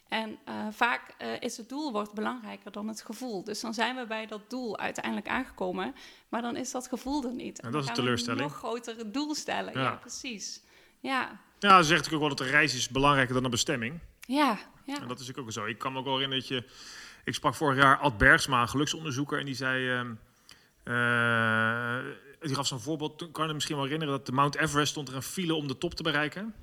En 0.10 0.40
eh, 0.46 0.68
vaak 0.72 1.14
eh, 1.18 1.28
is 1.40 1.58
het 1.58 1.70
doel 1.70 1.92
wordt 1.92 2.14
belangrijker 2.14 2.72
dan 2.72 2.88
het 2.88 3.02
gevoel. 3.02 3.44
Dus 3.44 3.60
dan 3.60 3.74
zijn 3.74 3.96
we 3.96 4.06
bij 4.06 4.26
dat 4.26 4.50
doel 4.50 4.78
uiteindelijk 4.78 5.28
aangekomen, 5.28 5.96
maar 6.30 6.42
dan 6.42 6.56
is 6.56 6.72
dat 6.72 6.88
gevoel 6.88 7.24
er 7.24 7.34
niet. 7.34 7.60
En 7.60 7.64
dat 7.64 7.72
dan 7.72 7.82
is 7.82 7.88
een 7.88 7.94
teleurstelling. 7.94 8.42
Een 8.42 8.48
nog 8.48 8.58
grotere 8.58 9.12
doel 9.12 9.36
stellen. 9.36 9.74
Ja, 9.74 9.82
Ja. 9.82 9.96
precies. 9.96 10.62
Ja, 11.00 11.40
Ja, 11.60 11.78
ze 11.78 11.88
zegt 11.88 11.90
natuurlijk 11.90 12.14
ook 12.14 12.20
wel 12.20 12.38
dat 12.38 12.48
de 12.48 12.54
reis 12.54 12.76
is 12.76 12.90
belangrijker 12.90 13.34
dan 13.34 13.44
een 13.44 13.50
bestemming. 13.50 14.00
ja, 14.20 14.58
ja. 14.86 15.02
En 15.02 15.08
dat 15.08 15.20
is 15.20 15.36
ook 15.36 15.52
zo. 15.52 15.66
Ik 15.66 15.78
kan 15.78 15.94
me 15.94 16.00
ook 16.00 16.06
wel 16.06 16.14
herinneren 16.14 16.48
dat 16.48 16.58
je... 16.58 16.70
Ik 17.24 17.34
sprak 17.34 17.56
vorig 17.56 17.78
jaar 17.78 17.98
Ad 17.98 18.18
Bergsma, 18.18 18.62
een 18.62 18.70
geluksonderzoeker, 18.70 19.40
en 19.40 19.46
die 19.46 19.56
zei... 19.56 19.90
ehm, 19.90 20.14
eh, 20.84 22.00
die 22.40 22.56
gaf 22.56 22.68
zo'n 22.68 22.80
voorbeeld. 22.80 23.18
Toen 23.18 23.32
kan 23.32 23.48
je 23.48 23.54
misschien 23.54 23.76
wel 23.76 23.84
herinneren 23.86 24.14
dat 24.16 24.26
de 24.26 24.32
Mount 24.32 24.56
Everest 24.56 24.92
stond 24.92 25.08
er 25.08 25.16
een 25.16 25.22
file 25.22 25.54
om 25.54 25.68
de 25.68 25.78
top 25.78 25.94
te 25.94 26.04
bereiken. 26.04 26.54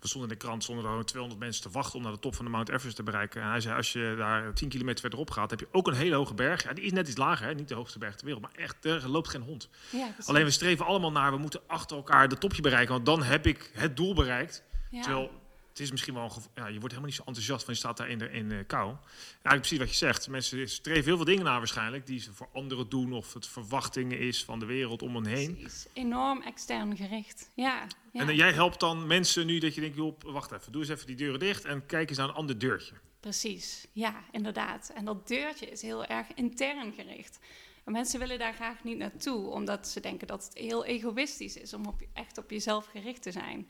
We 0.00 0.10
stonden 0.10 0.30
in 0.30 0.38
de 0.38 0.44
krant, 0.44 0.62
stonden 0.62 0.84
er 0.84 0.90
gewoon 0.90 1.06
200 1.06 1.42
mensen 1.42 1.62
te 1.62 1.70
wachten 1.70 1.96
om 1.96 2.02
naar 2.02 2.12
de 2.12 2.18
top 2.18 2.34
van 2.34 2.44
de 2.44 2.50
Mount 2.50 2.68
Everest 2.68 2.96
te 2.96 3.02
bereiken. 3.02 3.42
En 3.42 3.48
hij 3.48 3.60
zei, 3.60 3.76
als 3.76 3.92
je 3.92 4.14
daar 4.18 4.54
10 4.54 4.68
kilometer 4.68 5.00
verderop 5.00 5.30
gaat, 5.30 5.50
heb 5.50 5.60
je 5.60 5.68
ook 5.72 5.86
een 5.86 5.94
hele 5.94 6.14
hoge 6.14 6.34
berg. 6.34 6.62
Ja, 6.62 6.72
die 6.72 6.84
is 6.84 6.92
net 6.92 7.08
iets 7.08 7.16
lager, 7.16 7.46
hè? 7.46 7.54
niet 7.54 7.68
de 7.68 7.74
hoogste 7.74 7.98
berg 7.98 8.14
ter 8.14 8.24
wereld, 8.24 8.42
maar 8.42 8.54
echt, 8.54 8.84
er 8.84 9.08
loopt 9.08 9.28
geen 9.28 9.42
hond. 9.42 9.68
ja. 9.90 10.08
Alleen 10.24 10.44
we 10.44 10.50
streven 10.50 10.86
allemaal 10.86 11.12
naar, 11.12 11.32
we 11.32 11.38
moeten 11.38 11.60
achter 11.66 11.96
elkaar 11.96 12.28
de 12.28 12.38
topje 12.38 12.62
bereiken, 12.62 12.92
want 12.94 13.06
dan 13.06 13.22
heb 13.22 13.46
ik 13.46 13.70
het 13.74 13.96
doel 13.96 14.14
bereikt. 14.14 14.62
ja. 14.90 15.02
Terwijl 15.02 15.30
het 15.74 15.82
is 15.82 15.90
misschien 15.90 16.14
wel 16.14 16.32
ja, 16.54 16.66
je 16.66 16.72
wordt 16.72 16.80
helemaal 16.80 17.04
niet 17.04 17.14
zo 17.14 17.22
enthousiast 17.26 17.64
van 17.64 17.74
je 17.74 17.80
staat 17.80 17.96
daar 17.96 18.08
in 18.08 18.18
de, 18.18 18.30
in 18.30 18.48
de 18.48 18.64
kou. 18.64 18.86
Eigenlijk 18.86 19.60
precies 19.60 19.78
wat 19.78 19.88
je 19.88 19.94
zegt. 19.94 20.28
Mensen 20.28 20.68
streven 20.68 21.04
heel 21.04 21.16
veel 21.16 21.24
dingen 21.24 21.44
naar 21.44 21.58
waarschijnlijk 21.58 22.06
die 22.06 22.20
ze 22.20 22.32
voor 22.32 22.48
anderen 22.52 22.88
doen 22.88 23.12
of 23.12 23.34
het 23.34 23.46
verwachtingen 23.46 24.18
is 24.18 24.44
van 24.44 24.58
de 24.58 24.66
wereld 24.66 25.02
om 25.02 25.14
hen 25.14 25.26
heen. 25.26 25.56
Precies. 25.56 25.86
Enorm 25.92 26.42
extern 26.42 26.96
gericht. 26.96 27.50
Ja, 27.54 27.86
ja. 28.12 28.20
En 28.20 28.28
eh, 28.28 28.36
jij 28.36 28.52
helpt 28.52 28.80
dan 28.80 29.06
mensen 29.06 29.46
nu 29.46 29.58
dat 29.58 29.74
je 29.74 29.80
denkt, 29.80 29.96
joh, 29.96 30.20
wacht 30.20 30.52
even, 30.52 30.72
doe 30.72 30.80
eens 30.80 30.90
even 30.90 31.06
die 31.06 31.16
deuren 31.16 31.40
dicht 31.40 31.64
en 31.64 31.86
kijk 31.86 32.08
eens 32.08 32.18
naar 32.18 32.28
een 32.28 32.34
ander 32.34 32.58
deurtje. 32.58 32.94
Precies, 33.20 33.86
ja, 33.92 34.24
inderdaad. 34.30 34.92
En 34.94 35.04
dat 35.04 35.28
deurtje 35.28 35.66
is 35.66 35.82
heel 35.82 36.04
erg 36.04 36.26
intern 36.34 36.92
gericht. 36.92 37.38
En 37.84 37.92
mensen 37.92 38.18
willen 38.18 38.38
daar 38.38 38.54
graag 38.54 38.84
niet 38.84 38.98
naartoe, 38.98 39.46
omdat 39.50 39.88
ze 39.88 40.00
denken 40.00 40.26
dat 40.26 40.44
het 40.44 40.58
heel 40.58 40.84
egoïstisch 40.84 41.56
is 41.56 41.74
om 41.74 41.86
op, 41.86 42.02
echt 42.12 42.38
op 42.38 42.50
jezelf 42.50 42.86
gericht 42.86 43.22
te 43.22 43.32
zijn. 43.32 43.68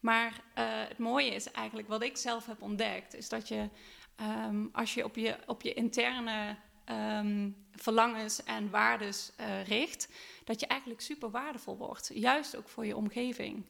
Maar 0.00 0.40
eh, 0.54 0.64
het 0.88 0.98
mooie 0.98 1.34
is 1.34 1.50
eigenlijk, 1.50 1.88
wat 1.88 2.02
ik 2.02 2.16
zelf 2.16 2.46
heb 2.46 2.62
ontdekt, 2.62 3.14
is 3.14 3.28
dat 3.28 3.48
je 3.48 3.68
ehm, 4.16 4.66
als 4.72 4.94
je 4.94 5.04
op 5.04 5.16
je, 5.16 5.36
op 5.46 5.62
je 5.62 5.74
interne 5.74 6.56
ehm, 6.84 7.50
verlangens 7.72 8.44
en 8.44 8.70
waardes 8.70 9.32
eh, 9.36 9.64
richt, 9.64 10.08
dat 10.44 10.60
je 10.60 10.66
eigenlijk 10.66 11.00
super 11.00 11.30
waardevol 11.30 11.76
wordt. 11.76 12.10
Juist 12.14 12.56
ook 12.56 12.68
voor 12.68 12.86
je 12.86 12.96
omgeving. 12.96 13.66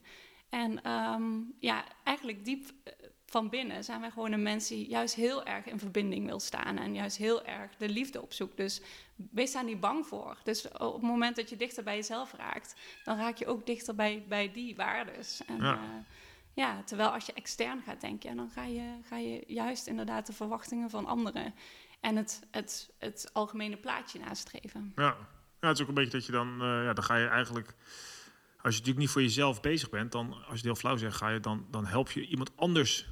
En 0.49 0.83
ehm, 0.83 1.41
ja, 1.59 1.83
eigenlijk 2.03 2.45
diep 2.45 2.71
eh, 2.83 2.93
van 3.29 3.49
binnen 3.49 3.83
zijn 3.83 4.01
wij 4.01 4.11
gewoon 4.11 4.31
een 4.31 4.43
mens 4.43 4.67
die 4.67 4.89
juist 4.89 5.15
heel 5.15 5.45
erg 5.45 5.65
in 5.65 5.79
verbinding 5.79 6.25
wil 6.25 6.39
staan 6.39 6.77
en 6.77 6.93
juist 6.93 7.17
heel 7.17 7.45
erg 7.45 7.75
de 7.77 7.89
liefde 7.89 8.21
opzoekt. 8.21 8.57
Dus 8.57 8.81
wees 9.15 9.51
daar 9.51 9.63
niet 9.63 9.79
bang 9.79 10.07
voor. 10.07 10.37
Dus 10.43 10.67
op 10.67 10.93
het 10.93 11.01
moment 11.01 11.35
dat 11.35 11.49
je 11.49 11.55
dichter 11.55 11.83
bij 11.83 11.95
jezelf 11.95 12.33
raakt, 12.33 12.75
dan 13.03 13.17
raak 13.17 13.35
je 13.35 13.47
ook 13.47 13.65
dichter 13.65 13.95
bij, 13.95 14.25
bij 14.27 14.51
die 14.51 14.75
waardes. 14.75 15.41
En, 15.45 15.57
Ja. 15.57 15.73
ja. 15.73 16.03
ja, 16.53 16.83
terwijl 16.83 17.09
als 17.09 17.25
je 17.25 17.33
extern 17.33 17.81
gaat 17.81 18.01
denken, 18.01 18.29
ja, 18.29 18.35
dan 18.35 18.49
ga 18.49 18.63
je, 18.63 18.99
ga 19.07 19.17
je 19.17 19.43
juist 19.47 19.87
inderdaad 19.87 20.25
de 20.25 20.33
verwachtingen 20.33 20.89
van 20.89 21.05
anderen 21.05 21.53
en 21.99 22.15
het, 22.15 22.47
het, 22.51 22.89
het 22.99 23.29
algemene 23.33 23.77
plaatje 23.77 24.19
nastreven. 24.19 24.91
Ja. 24.95 25.15
ja, 25.59 25.67
het 25.67 25.75
is 25.75 25.81
ook 25.81 25.87
een 25.87 25.93
beetje 25.93 26.11
dat 26.11 26.25
je 26.25 26.31
dan, 26.31 26.61
eh, 26.61 26.83
ja, 26.83 26.93
dan 26.93 27.03
ga 27.03 27.15
je 27.15 27.27
eigenlijk, 27.27 27.75
als 28.61 28.73
je 28.73 28.79
natuurlijk 28.79 28.97
niet 28.97 29.09
voor 29.09 29.21
jezelf 29.21 29.61
bezig 29.61 29.89
bent, 29.89 30.11
dan, 30.11 30.33
als 30.33 30.45
je 30.45 30.51
het 30.51 30.63
heel 30.63 30.75
flauw 30.75 30.97
zegt, 30.97 31.15
ga 31.15 31.29
je 31.29 31.39
dan, 31.39 31.67
dan 31.71 31.85
help 31.85 32.11
je 32.11 32.27
iemand 32.27 32.57
anders 32.57 33.07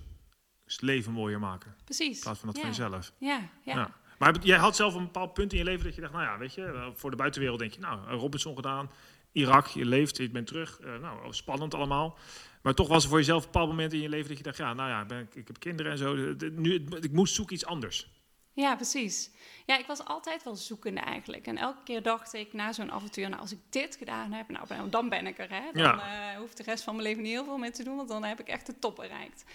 het 0.73 0.81
leven 0.81 1.11
mooier 1.11 1.39
maken. 1.39 1.75
Precies. 1.83 2.15
In 2.17 2.23
plaats 2.23 2.39
van 2.39 2.47
dat 2.47 2.57
ja. 2.57 2.61
van 2.61 2.71
jezelf. 2.71 3.11
Ja, 3.17 3.49
ja. 3.63 3.75
Ja. 3.75 3.91
Maar 4.19 4.35
jij 4.41 4.57
had 4.57 4.75
zelf 4.75 4.93
een 4.93 5.03
bepaald 5.03 5.33
punt 5.33 5.51
in 5.51 5.57
je 5.57 5.63
leven 5.63 5.85
dat 5.85 5.95
je 5.95 6.01
dacht, 6.01 6.13
nou 6.13 6.25
ja, 6.25 6.37
weet 6.37 6.53
je, 6.53 6.91
voor 6.95 7.09
de 7.09 7.15
buitenwereld 7.15 7.59
denk 7.59 7.73
je, 7.73 7.79
nou, 7.79 8.09
Robinson 8.09 8.55
gedaan, 8.55 8.91
Irak, 9.31 9.67
je 9.67 9.85
leeft, 9.85 10.17
je 10.17 10.29
bent 10.29 10.47
terug, 10.47 10.79
eh, 10.79 10.95
nou, 11.01 11.33
spannend 11.33 11.73
allemaal. 11.73 12.17
Maar 12.61 12.73
toch 12.73 12.87
was 12.87 13.03
er 13.03 13.09
voor 13.09 13.17
jezelf 13.17 13.45
een 13.45 13.51
bepaald 13.51 13.69
moment 13.69 13.93
in 13.93 14.01
je 14.01 14.09
leven 14.09 14.27
dat 14.27 14.37
je 14.37 14.43
dacht, 14.43 14.57
ja, 14.57 14.73
nou 14.73 14.89
ja, 14.89 15.05
ben 15.05 15.19
ik, 15.19 15.35
ik 15.35 15.47
heb 15.47 15.59
kinderen 15.59 15.91
en 15.91 15.97
zo, 15.97 16.15
nu, 16.51 16.85
ik 17.01 17.11
moest 17.11 17.33
zoeken 17.35 17.55
iets 17.55 17.65
anders. 17.65 18.09
Ja, 18.53 18.75
precies. 18.75 19.31
Ja, 19.65 19.77
ik 19.77 19.85
was 19.85 20.05
altijd 20.05 20.43
wel 20.43 20.55
zoekende 20.55 20.99
eigenlijk. 21.01 21.47
En 21.47 21.57
elke 21.57 21.83
keer 21.83 22.01
dacht 22.01 22.33
ik 22.33 22.53
na 22.53 22.73
zo'n 22.73 22.91
avontuur, 22.91 23.29
nou, 23.29 23.41
als 23.41 23.51
ik 23.51 23.59
dit 23.69 23.95
gedaan 23.95 24.31
heb, 24.31 24.49
nou, 24.49 24.89
dan 24.89 25.09
ben 25.09 25.27
ik 25.27 25.39
er. 25.39 25.49
Hè? 25.49 25.61
Dan 25.73 25.83
Ja. 25.83 26.31
eh, 26.31 26.37
hoeft 26.37 26.57
de 26.57 26.63
rest 26.63 26.83
van 26.83 26.95
mijn 26.95 27.07
leven 27.07 27.23
niet 27.23 27.31
heel 27.31 27.43
veel 27.43 27.57
mee 27.57 27.71
te 27.71 27.83
doen, 27.83 27.95
want 27.95 28.09
dan 28.09 28.23
heb 28.23 28.39
ik 28.39 28.47
echt 28.47 28.65
de 28.65 28.79
top 28.79 28.95
bereikt. 28.95 29.45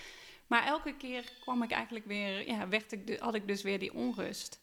Maar 0.47 0.67
elke 0.67 0.97
keer 0.97 1.33
kwam 1.41 1.63
ik 1.63 1.71
eigenlijk 1.71 2.07
weer, 2.07 2.49
ja, 2.49 2.69
werd 2.69 2.93
ik 2.93 3.19
had 3.19 3.35
ik 3.35 3.47
dus 3.47 3.63
weer 3.63 3.79
die 3.79 3.95
onrust. 3.95 4.61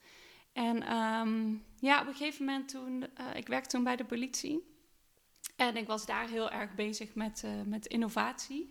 En 0.54 0.84
ehm, 0.84 1.56
ja, 1.80 2.02
op 2.02 2.08
een 2.08 2.16
gegeven 2.16 2.46
moment 2.46 2.70
toen, 2.70 3.06
eh, 3.16 3.26
ik 3.36 3.48
werkte 3.48 3.70
toen 3.70 3.84
bij 3.84 3.96
de 3.96 4.06
politie. 4.06 4.78
En 5.56 5.78
ik 5.78 5.88
was 5.88 6.06
daar 6.06 6.30
heel 6.30 6.52
erg 6.52 6.76
bezig 6.76 7.16
met, 7.16 7.44
eh, 7.44 7.62
met 7.66 7.86
innovatie. 7.86 8.70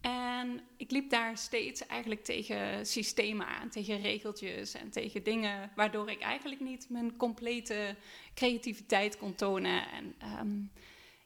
En 0.00 0.60
ik 0.76 0.90
liep 0.90 1.10
daar 1.10 1.38
steeds 1.38 1.86
eigenlijk 1.86 2.24
tegen 2.24 2.86
systemen 2.86 3.46
aan, 3.46 3.68
tegen 3.68 4.00
regeltjes 4.00 4.74
en 4.74 4.90
tegen 4.90 5.22
dingen 5.22 5.70
waardoor 5.76 6.10
ik 6.10 6.20
eigenlijk 6.20 6.60
niet 6.60 6.86
mijn 6.88 7.16
complete 7.16 7.96
creativiteit 8.34 9.18
kon 9.18 9.34
tonen. 9.34 9.90
En 9.90 10.14
ehm, 10.18 10.62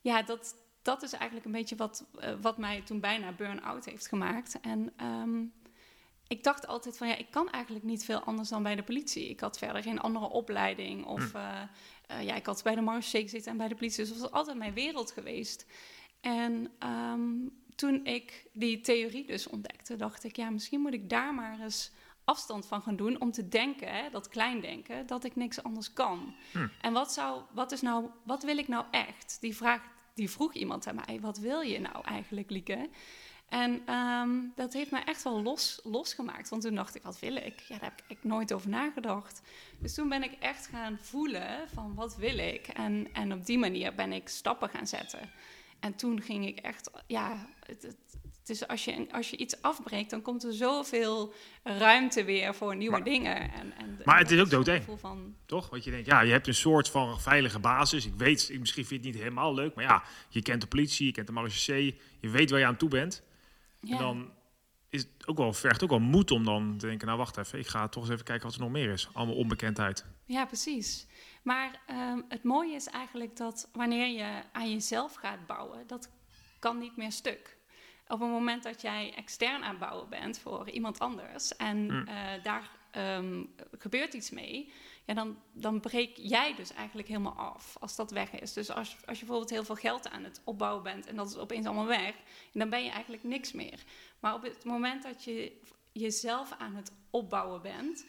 ja, 0.01 0.23
dat, 0.23 0.55
dat 0.83 1.03
is 1.03 1.13
eigenlijk 1.13 1.45
een 1.45 1.53
beetje 1.53 1.77
wat, 1.77 2.05
eh, 2.19 2.33
wat 2.41 2.59
mij 2.59 2.83
toen 2.83 3.01
bijna 3.01 3.33
burn-out 3.33 3.85
heeft 3.85 4.09
gemaakt. 4.09 4.61
En 4.61 4.93
ehm, 4.97 5.45
ik 6.29 6.45
dacht 6.45 6.67
altijd 6.67 6.97
van 6.97 7.09
ja, 7.09 7.17
ik 7.17 7.31
kan 7.31 7.51
eigenlijk 7.51 7.85
niet 7.85 8.05
veel 8.05 8.21
anders 8.21 8.49
dan 8.49 8.63
bij 8.63 8.77
de 8.77 8.83
politie. 8.83 9.29
Ik 9.29 9.41
had 9.41 9.59
verder 9.59 9.83
geen 9.83 10.01
andere 10.01 10.29
opleiding. 10.29 11.05
Of 11.05 11.33
hm. 11.33 11.37
eh, 11.37 11.63
eh, 12.07 12.23
ja, 12.23 12.35
ik 12.35 12.47
had 12.47 12.63
bij 12.63 12.75
de 12.75 12.81
Marche 12.81 13.21
gezeten 13.21 13.51
en 13.51 13.57
bij 13.57 13.69
de 13.69 13.75
politie. 13.75 14.05
Dus 14.05 14.09
het 14.09 14.21
was 14.21 14.31
altijd 14.31 14.57
mijn 14.57 14.75
wereld 14.75 15.11
geweest. 15.11 15.67
En 16.21 16.71
ehm, 16.79 17.31
toen 17.75 18.05
ik 18.05 18.47
die 18.53 18.81
theorie 18.81 19.27
dus 19.27 19.47
ontdekte, 19.47 19.97
dacht 19.97 20.25
ik, 20.25 20.37
ja, 20.37 20.51
misschien 20.51 20.81
moet 20.81 20.93
ik 20.93 21.11
daar 21.11 21.35
maar 21.35 21.61
eens 21.61 21.91
afstand 22.25 22.67
van 22.67 22.83
gaan 22.83 22.97
doen 22.97 23.21
om 23.21 23.33
te 23.33 23.49
denken, 23.49 23.95
hè, 23.95 24.11
dat 24.11 24.29
klein 24.29 24.61
denken, 24.61 25.07
dat 25.07 25.25
ik 25.25 25.37
niks 25.37 25.63
anders 25.63 25.93
kan. 25.93 26.35
Hm. 26.53 26.69
En 26.81 26.93
wat 26.93 27.13
zou, 27.13 27.43
wat 27.53 27.73
is 27.73 27.81
nou, 27.81 28.07
wat 28.23 28.43
wil 28.43 28.59
ik 28.59 28.69
nou 28.69 28.85
echt? 28.91 29.37
Die 29.41 29.57
vraag, 29.57 29.83
die 30.19 30.31
vroeg 30.31 30.55
iemand 30.55 30.87
aan 30.87 31.01
mij, 31.07 31.21
wat 31.21 31.39
wil 31.39 31.61
je 31.61 31.81
nou 31.81 32.05
eigenlijk, 32.05 32.51
Lieke? 32.51 32.89
En 33.49 33.83
ehm, 33.87 34.31
dat 34.55 34.73
heeft 34.73 34.91
mij 34.91 35.05
echt 35.05 35.23
wel 35.23 35.43
los, 35.43 35.81
losgemaakt. 35.85 36.49
Want 36.49 36.63
toen 36.63 36.75
dacht 36.75 36.95
ik, 36.95 37.03
wat 37.03 37.19
wil 37.19 37.37
ik? 37.37 37.61
Ja, 37.61 37.79
daar 37.79 37.93
heb 37.97 38.03
ik 38.09 38.19
nooit 38.25 38.53
over 38.53 38.69
nagedacht. 38.69 39.43
Dus 39.79 39.95
toen 39.95 40.09
ben 40.09 40.23
ik 40.23 40.33
echt 40.41 40.67
gaan 40.67 40.99
voelen 41.01 41.69
van, 41.69 41.95
wat 41.95 42.17
wil 42.17 42.39
ik? 42.39 42.69
En, 42.69 43.09
en 43.13 43.33
op 43.33 43.47
die 43.47 43.59
manier 43.59 43.95
ben 43.95 44.13
ik 44.13 44.29
stappen 44.29 44.69
gaan 44.69 44.87
zetten. 44.87 45.31
En 45.81 45.95
toen 45.95 46.23
ging 46.23 46.47
ik 46.47 46.59
echt, 46.59 46.91
ja, 47.07 47.47
het, 47.67 47.83
het, 47.83 48.19
dus 48.49 48.67
als 48.67 48.85
je, 48.85 49.07
als 49.13 49.31
je 49.31 49.37
iets 49.37 49.63
afbreekt, 49.63 50.11
dan 50.11 50.23
komt 50.23 50.45
er 50.45 50.53
zoveel 50.53 51.33
ruimte 51.63 52.25
weer 52.25 52.55
voor 52.55 52.77
nieuwe 52.77 53.03
dingen. 53.03 53.53
En, 53.53 53.73
en, 53.77 54.01
maar 54.05 54.19
het 54.19 54.31
is 54.31 54.41
ook 54.41 54.51
doodeng, 54.51 54.85
van... 54.97 55.35
toch? 55.47 55.71
Want 55.71 55.85
je 55.85 55.91
denkt, 55.91 56.07
ja, 56.07 56.21
je 56.21 56.33
hebt 56.33 56.47
een 56.47 56.55
soort 56.55 56.89
van 56.89 57.21
veilige 57.21 57.59
basis. 57.59 58.07
Ik 58.07 58.15
weet, 58.15 58.49
ik, 58.51 58.59
misschien 58.59 58.87
vind 58.87 59.01
je 59.01 59.07
het 59.07 59.15
niet 59.17 59.25
helemaal 59.25 59.55
leuk, 59.55 59.75
maar 59.75 59.85
ja, 59.85 60.03
je 60.29 60.43
kent 60.43 60.61
de 60.61 60.67
politie, 60.67 61.07
je 61.07 61.13
kent 61.13 61.27
de 61.27 61.33
marechaussee, 61.33 62.01
je 62.21 62.29
weet 62.29 62.51
waar 62.51 62.59
je 62.59 62.67
aan 62.67 62.77
toe 62.77 62.89
bent. 62.89 63.23
Ja. 63.81 63.93
En 63.93 63.99
dan 63.99 64.31
is 64.89 65.03
het 65.03 65.27
ook 65.27 65.37
wel, 65.37 65.53
vergt 65.53 65.83
ook 65.83 65.91
wel 65.91 65.99
moed 65.99 66.31
om 66.31 66.45
dan 66.45 66.77
te 66.79 66.87
denken, 66.87 67.07
nou 67.07 67.19
wacht 67.19 67.37
even, 67.37 67.59
ik 67.59 67.67
ga 67.67 67.89
toch 67.89 68.03
eens 68.03 68.13
even 68.13 68.25
kijken 68.25 68.47
wat 68.47 68.55
er 68.55 68.61
nog 68.61 68.71
meer 68.71 68.91
is. 68.91 69.09
Allemaal 69.13 69.37
onbekendheid. 69.37 70.05
Ja, 70.25 70.47
precies. 70.47 71.07
Maar 71.43 71.81
um, 71.91 72.25
het 72.29 72.43
mooie 72.43 72.75
is 72.75 72.87
eigenlijk 72.87 73.37
dat 73.37 73.69
wanneer 73.73 74.07
je 74.07 74.43
aan 74.53 74.71
jezelf 74.71 75.15
gaat 75.15 75.47
bouwen, 75.47 75.87
dat 75.87 76.11
kan 76.59 76.79
niet 76.79 76.97
meer 76.97 77.13
stuk. 77.13 77.58
Op 78.09 78.21
het 78.21 78.29
moment 78.29 78.63
dat 78.63 78.81
jij 78.81 79.13
extern 79.17 79.65
aan 79.65 79.79
bouwen 79.79 80.09
bent 80.09 80.39
voor 80.39 80.71
iemand 80.71 80.99
anders 80.99 81.57
en 81.57 81.85
mm. 81.85 82.09
uh, 82.09 82.43
daar 82.43 82.71
um, 82.97 83.55
gebeurt 83.79 84.15
iets 84.15 84.31
mee, 84.31 84.73
ja, 85.05 85.15
dan, 85.15 85.39
dan 85.53 85.81
breek 85.81 86.17
jij 86.17 86.55
dus 86.55 86.73
eigenlijk 86.73 87.09
helemaal 87.09 87.37
af 87.37 87.77
als 87.81 87.97
dat 87.97 88.11
weg 88.11 88.41
is. 88.41 88.53
Dus 88.53 88.71
als, 88.71 88.97
als 89.07 89.19
je 89.19 89.25
bijvoorbeeld 89.25 89.51
heel 89.51 89.65
veel 89.65 89.75
geld 89.75 90.11
aan 90.11 90.25
het 90.25 90.41
opbouwen 90.45 90.83
bent 90.83 91.07
en 91.07 91.17
dat 91.17 91.29
is 91.29 91.37
opeens 91.37 91.67
allemaal 91.67 91.87
weg, 91.87 92.15
dan 92.53 92.71
ben 92.71 92.85
je 92.85 92.91
eigenlijk 92.91 93.23
niks 93.23 93.53
meer. 93.53 93.83
Maar 94.21 94.35
op 94.35 94.43
het 94.43 94.65
moment 94.65 95.03
dat 95.03 95.25
je 95.25 95.61
jezelf 95.93 96.53
aan 96.59 96.75
het 96.75 96.93
opbouwen 97.11 97.63
bent, 97.63 98.07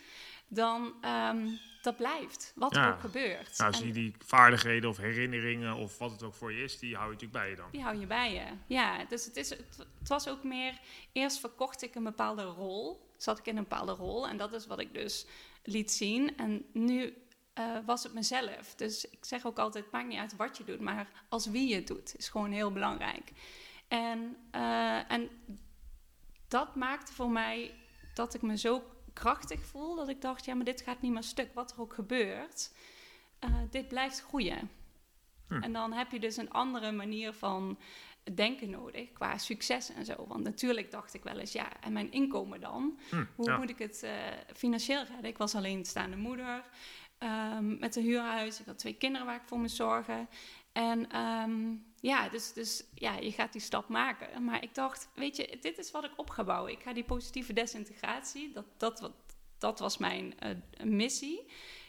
dan 0.50 0.94
um, 1.06 1.60
dat 1.82 1.98
blijft, 1.98 2.52
wat 2.56 2.76
er 2.76 2.94
ook 2.94 3.00
gebeurt. 3.00 3.58
Nou, 3.58 3.74
zie 3.74 3.88
je 3.88 3.94
die 3.94 4.16
vaardigheden 4.26 4.90
of 4.90 4.98
herinneringen 4.98 5.76
of 5.76 5.98
wat 5.98 6.12
het 6.12 6.24
ook 6.24 6.34
voor 6.34 6.54
je 6.54 6.64
is, 6.64 6.80
die 6.80 6.96
hou 6.96 7.06
je 7.06 7.14
natuurlijk 7.14 7.40
bij 7.42 7.50
je 7.50 7.56
dan. 7.56 7.68
Die 7.72 7.82
hou 7.82 8.00
je 8.00 8.06
bij 8.06 8.34
je, 8.34 8.46
ja. 8.68 9.06
Dus 9.06 9.26
het, 9.26 9.36
is, 9.36 9.50
het, 9.50 9.88
was 10.08 10.30
ook 10.30 10.44
meer, 10.44 10.80
eerst 11.12 11.40
verkocht 11.40 11.82
ik 11.82 11.96
een 11.96 12.04
bepaalde 12.04 12.44
rol, 12.44 13.10
zat 13.18 13.40
ik 13.40 13.46
in 13.46 13.58
een 13.58 13.64
bepaalde 13.64 13.92
rol 13.92 14.28
en 14.28 14.38
dat 14.38 14.54
is 14.54 14.68
wat 14.68 14.80
ik 14.80 14.94
dus 14.94 15.26
liet 15.64 15.92
zien. 15.92 16.38
En 16.38 16.66
nu 16.74 17.14
uh, 17.60 17.78
was 17.86 18.04
het 18.04 18.14
mezelf. 18.14 18.76
Dus 18.76 19.10
ik 19.10 19.26
zeg 19.26 19.46
ook 19.46 19.60
altijd, 19.60 19.84
het 19.84 19.94
maakt 19.94 20.08
niet 20.08 20.20
uit 20.20 20.36
wat 20.36 20.58
je 20.58 20.64
doet, 20.64 20.80
maar 20.80 21.10
als 21.30 21.46
wie 21.46 21.68
je 21.68 21.76
het 21.76 21.88
doet, 21.88 22.14
is 22.18 22.30
gewoon 22.30 22.52
heel 22.52 22.72
belangrijk. 22.72 23.32
En, 23.88 24.38
uh, 24.56 25.12
en 25.12 25.30
dat 26.48 26.76
maakte 26.76 27.14
voor 27.14 27.30
mij 27.30 27.74
dat 28.14 28.34
ik 28.34 28.42
me 28.42 28.58
zo 28.58 28.84
krachtig 29.14 29.66
voel. 29.66 29.96
Dat 29.96 30.10
ik 30.10 30.22
dacht, 30.22 30.46
ja, 30.46 30.54
maar 30.54 30.66
dit 30.66 30.82
gaat 30.82 31.02
niet 31.02 31.12
meer 31.12 31.24
stuk. 31.24 31.54
Wat 31.54 31.72
er 31.72 31.82
ook 31.82 31.94
gebeurt, 31.94 32.72
uh, 33.44 33.56
dit 33.70 33.88
blijft 33.88 34.22
groeien. 34.22 34.70
Hm. 35.48 35.62
En 35.62 35.74
dan 35.74 35.94
heb 35.94 36.12
je 36.12 36.20
dus 36.20 36.38
een 36.38 36.52
andere 36.52 36.92
manier 36.92 37.34
van 37.34 37.78
denken 38.34 38.70
nodig 38.70 39.12
qua 39.14 39.38
succes 39.38 39.94
en 39.94 40.06
zo. 40.06 40.26
Want 40.28 40.44
natuurlijk 40.44 40.92
dacht 40.92 41.14
ik 41.14 41.24
wel 41.24 41.38
eens, 41.38 41.52
ja, 41.52 41.82
en 41.82 41.94
mijn 41.94 42.12
inkomen 42.12 42.62
dan? 42.62 43.00
Hm, 43.10 43.26
Hoe 43.36 43.58
moet 43.58 43.70
ik 43.70 43.80
het 43.80 44.02
uh, 44.04 44.12
financieel 44.56 45.04
redden? 45.04 45.30
Ik 45.30 45.38
was 45.38 45.56
alleenstaande 45.56 46.18
moeder 46.18 46.64
um, 47.20 47.80
met 47.80 47.96
een 47.96 48.04
huurhuis. 48.04 48.60
Ik 48.60 48.66
had 48.66 48.78
twee 48.78 48.94
kinderen 48.94 49.28
waar 49.28 49.36
ik 49.36 49.48
voor 49.48 49.60
moest 49.60 49.76
zorgen. 49.76 50.30
En 50.72 51.20
um, 51.20 51.86
ja, 52.02 52.30
dus, 52.30 52.54
dus 52.54 52.84
ja, 52.94 53.18
je 53.18 53.32
gaat 53.32 53.52
die 53.52 53.62
stap 53.62 53.88
maken. 53.88 54.44
Maar 54.44 54.64
ik 54.64 54.76
dacht, 54.76 55.10
weet 55.16 55.36
je, 55.36 55.58
dit 55.62 55.78
is 55.78 55.92
wat 55.92 56.04
ik 56.04 56.12
op 56.16 56.30
ga. 56.30 56.68
Ik 56.68 56.82
ga 56.82 56.94
die 56.94 57.04
positieve 57.04 57.54
desintegratie, 57.54 58.52
dat, 58.52 58.66
dat, 58.78 59.12
dat 59.58 59.80
was 59.80 59.98
mijn 59.98 60.34
uh, 60.44 60.86
missie. 60.86 61.46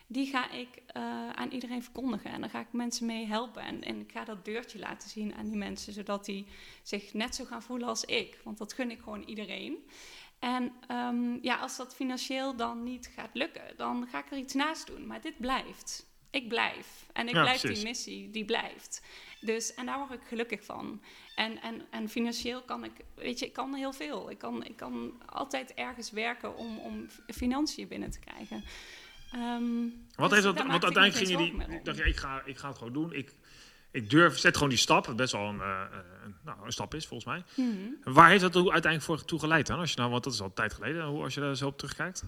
Die 0.06 0.26
ga 0.26 0.50
ik 0.50 0.82
uh, 0.96 1.30
aan 1.30 1.50
iedereen 1.50 1.82
verkondigen. 1.82 2.30
En 2.30 2.40
daar 2.40 2.50
ga 2.50 2.60
ik 2.60 2.72
mensen 2.72 3.06
mee 3.06 3.26
helpen. 3.26 3.62
En, 3.62 3.82
en 3.82 4.00
ik 4.00 4.12
ga 4.12 4.24
dat 4.24 4.44
deurtje 4.44 4.78
laten 4.78 5.08
zien 5.08 5.34
aan 5.34 5.48
die 5.48 5.56
mensen, 5.56 5.92
zodat 5.92 6.24
die 6.24 6.46
zich 6.82 7.12
net 7.12 7.34
zo 7.34 7.44
gaan 7.44 7.62
voelen 7.62 7.88
als 7.88 8.04
ik. 8.04 8.40
Want 8.44 8.58
dat 8.58 8.72
gun 8.72 8.90
ik 8.90 9.00
gewoon 9.00 9.22
iedereen. 9.22 9.86
En 10.38 10.72
um, 10.88 11.38
ja, 11.42 11.56
als 11.56 11.76
dat 11.76 11.94
financieel 11.94 12.56
dan 12.56 12.82
niet 12.82 13.06
gaat 13.06 13.30
lukken, 13.32 13.76
dan 13.76 14.06
ga 14.08 14.18
ik 14.18 14.30
er 14.30 14.38
iets 14.38 14.54
naast 14.54 14.86
doen. 14.86 15.06
Maar 15.06 15.20
dit 15.20 15.38
blijft. 15.38 16.09
Ik 16.30 16.48
blijf. 16.48 17.06
En 17.12 17.26
ik 17.26 17.32
blijf 17.32 17.60
die 17.60 17.84
missie, 17.84 18.30
die 18.30 18.44
blijft. 18.44 19.02
Dus, 19.40 19.74
en 19.74 19.86
daar 19.86 19.98
word 19.98 20.12
ik 20.12 20.26
gelukkig 20.28 20.64
van. 20.64 21.02
En, 21.34 21.62
en, 21.62 21.82
en 21.90 22.08
financieel 22.08 22.62
kan 22.62 22.84
ik, 22.84 22.92
weet 23.14 23.38
je, 23.38 23.46
ik 23.46 23.52
kan 23.52 23.74
heel 23.74 23.92
veel. 23.92 24.30
Ik 24.30 24.38
kan, 24.38 24.64
ik 24.64 24.76
kan 24.76 25.22
altijd 25.26 25.74
ergens 25.74 26.10
werken 26.10 26.56
om, 26.56 26.78
om 26.78 27.06
financiën 27.26 27.88
binnen 27.88 28.10
te 28.10 28.18
krijgen. 28.18 28.64
Um, 29.34 30.06
wat 30.14 30.30
dus 30.30 30.42
dat, 30.42 30.56
want 30.56 30.84
uiteindelijk 30.84 31.14
ging 31.14 31.28
je 31.28 31.36
die, 31.36 31.82
dacht 31.82 31.98
je, 31.98 32.04
ik 32.04 32.16
ga, 32.16 32.42
ik 32.44 32.58
ga 32.58 32.68
het 32.68 32.78
gewoon 32.78 32.92
doen. 32.92 33.12
Ik, 33.12 33.34
ik 33.90 34.10
durf, 34.10 34.38
zet 34.38 34.54
gewoon 34.54 34.68
die 34.68 34.78
stap, 34.78 35.06
wat 35.06 35.16
best 35.16 35.32
wel 35.32 35.48
een, 35.48 35.56
uh, 35.56 35.82
nou, 36.44 36.64
een 36.64 36.72
stap 36.72 36.94
is 36.94 37.06
volgens 37.06 37.28
mij. 37.34 37.66
Mm 37.66 37.98
Waar 38.02 38.28
heeft 38.28 38.40
dat 38.40 38.54
uiteindelijk 38.54 39.02
voor 39.02 39.24
toe 39.24 39.38
geleid 39.38 39.66
dan? 39.66 39.78
Als 39.78 39.90
je 39.90 39.96
nou, 39.96 40.10
want 40.10 40.24
dat 40.24 40.32
is 40.32 40.40
al 40.40 40.46
een 40.46 40.52
tijd 40.52 40.72
geleden, 40.72 41.06
hoe 41.06 41.22
als 41.22 41.34
je 41.34 41.40
daar 41.40 41.56
zo 41.56 41.66
op 41.66 41.78
terugkijkt? 41.78 42.24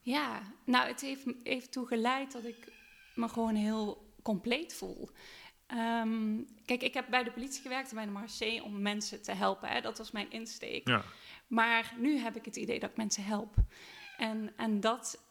Ja, 0.00 0.42
nou, 0.64 0.88
het 0.88 1.00
heeft, 1.00 1.24
heeft 1.42 1.72
toe 1.72 1.86
geleid 1.86 2.32
dat 2.32 2.44
ik 2.44 2.72
me 3.18 3.28
gewoon 3.28 3.54
heel 3.54 4.12
compleet 4.22 4.74
voel. 4.74 5.08
Um, 5.74 6.46
kijk, 6.64 6.82
ik 6.82 6.94
heb 6.94 7.06
bij 7.10 7.24
de 7.24 7.30
politie 7.30 7.62
gewerkt, 7.62 7.94
bij 7.94 8.04
de 8.04 8.10
Marseille, 8.10 8.64
om 8.64 8.82
mensen 8.82 9.22
te 9.22 9.32
helpen. 9.32 9.68
Hè. 9.68 9.80
Dat 9.80 9.98
was 9.98 10.10
mijn 10.10 10.30
insteek. 10.30 10.88
Ja. 10.88 11.04
Maar 11.46 11.94
nu 11.98 12.16
heb 12.16 12.36
ik 12.36 12.44
het 12.44 12.56
idee 12.56 12.80
dat 12.80 12.90
ik 12.90 12.96
mensen 12.96 13.24
help. 13.24 13.54
En, 14.16 14.52
en 14.56 14.80
dat, 14.80 15.22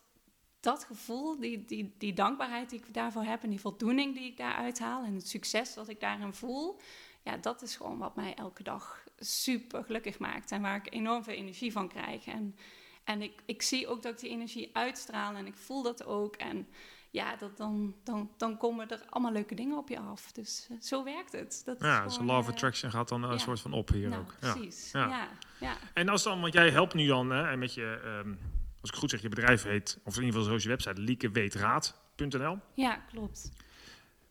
dat 0.59 0.83
gevoel, 0.83 1.39
die, 1.39 1.65
die, 1.65 1.95
die 1.97 2.13
dankbaarheid 2.13 2.69
die 2.69 2.79
ik 2.79 2.93
daarvoor 2.93 3.23
heb... 3.23 3.43
en 3.43 3.49
die 3.49 3.59
voldoening 3.59 4.15
die 4.15 4.25
ik 4.25 4.37
daaruit 4.37 4.79
haal... 4.79 5.03
en 5.03 5.15
het 5.15 5.27
succes 5.27 5.73
dat 5.73 5.89
ik 5.89 5.99
daarin 5.99 6.33
voel... 6.33 6.79
ja, 7.23 7.37
dat 7.37 7.61
is 7.61 7.75
gewoon 7.75 7.97
wat 7.97 8.15
mij 8.15 8.33
elke 8.33 8.63
dag 8.63 9.03
super 9.17 9.83
gelukkig 9.83 10.19
maakt... 10.19 10.51
en 10.51 10.61
waar 10.61 10.75
ik 10.75 10.93
enorm 10.93 11.23
veel 11.23 11.33
energie 11.33 11.71
van 11.71 11.87
krijg. 11.87 12.25
En, 12.25 12.55
en 13.03 13.21
ik, 13.21 13.41
ik 13.45 13.61
zie 13.61 13.87
ook 13.87 14.01
dat 14.01 14.13
ik 14.13 14.19
die 14.19 14.29
energie 14.29 14.69
uitstraal 14.73 15.35
en 15.35 15.45
ik 15.45 15.55
voel 15.55 15.83
dat 15.83 16.05
ook... 16.05 16.35
En, 16.35 16.67
ja, 17.11 17.35
dat, 17.35 17.57
dan, 17.57 17.95
dan, 18.03 18.29
dan 18.37 18.57
komen 18.57 18.89
er 18.89 19.01
allemaal 19.09 19.31
leuke 19.31 19.55
dingen 19.55 19.77
op 19.77 19.89
je 19.89 19.99
af. 19.99 20.31
Dus 20.31 20.67
uh, 20.71 20.77
zo 20.81 21.03
werkt 21.03 21.31
het. 21.31 21.61
Dat 21.65 21.79
ja, 21.79 22.09
gewoon, 22.09 22.25
law 22.25 22.37
of 22.37 22.47
attraction 22.47 22.91
gaat 22.91 23.09
dan 23.09 23.23
een 23.23 23.39
soort 23.39 23.61
van 23.61 23.73
op 23.73 23.89
hier 23.89 24.09
nou, 24.09 24.21
ook. 24.21 24.33
Precies, 24.39 24.91
ja. 24.91 25.07
ja. 25.07 25.29
Ja, 25.59 25.77
En 25.93 26.09
als 26.09 26.23
dan, 26.23 26.41
want 26.41 26.53
jij 26.53 26.69
helpt 26.69 26.93
nu 26.93 27.07
dan 27.07 27.29
hè, 27.29 27.57
met 27.57 27.73
je, 27.73 28.01
um, 28.25 28.39
als 28.81 28.89
ik 28.89 28.95
goed 28.95 29.09
zeg, 29.09 29.21
je 29.21 29.29
bedrijf 29.29 29.63
heet, 29.63 29.99
of 30.03 30.15
in 30.15 30.23
ieder 30.23 30.33
geval 30.33 30.43
zoals 30.43 30.63
je 30.63 30.69
website, 30.69 31.01
liekeweetraad.nl. 31.01 32.59
Ja, 32.73 32.95
klopt. 32.95 33.51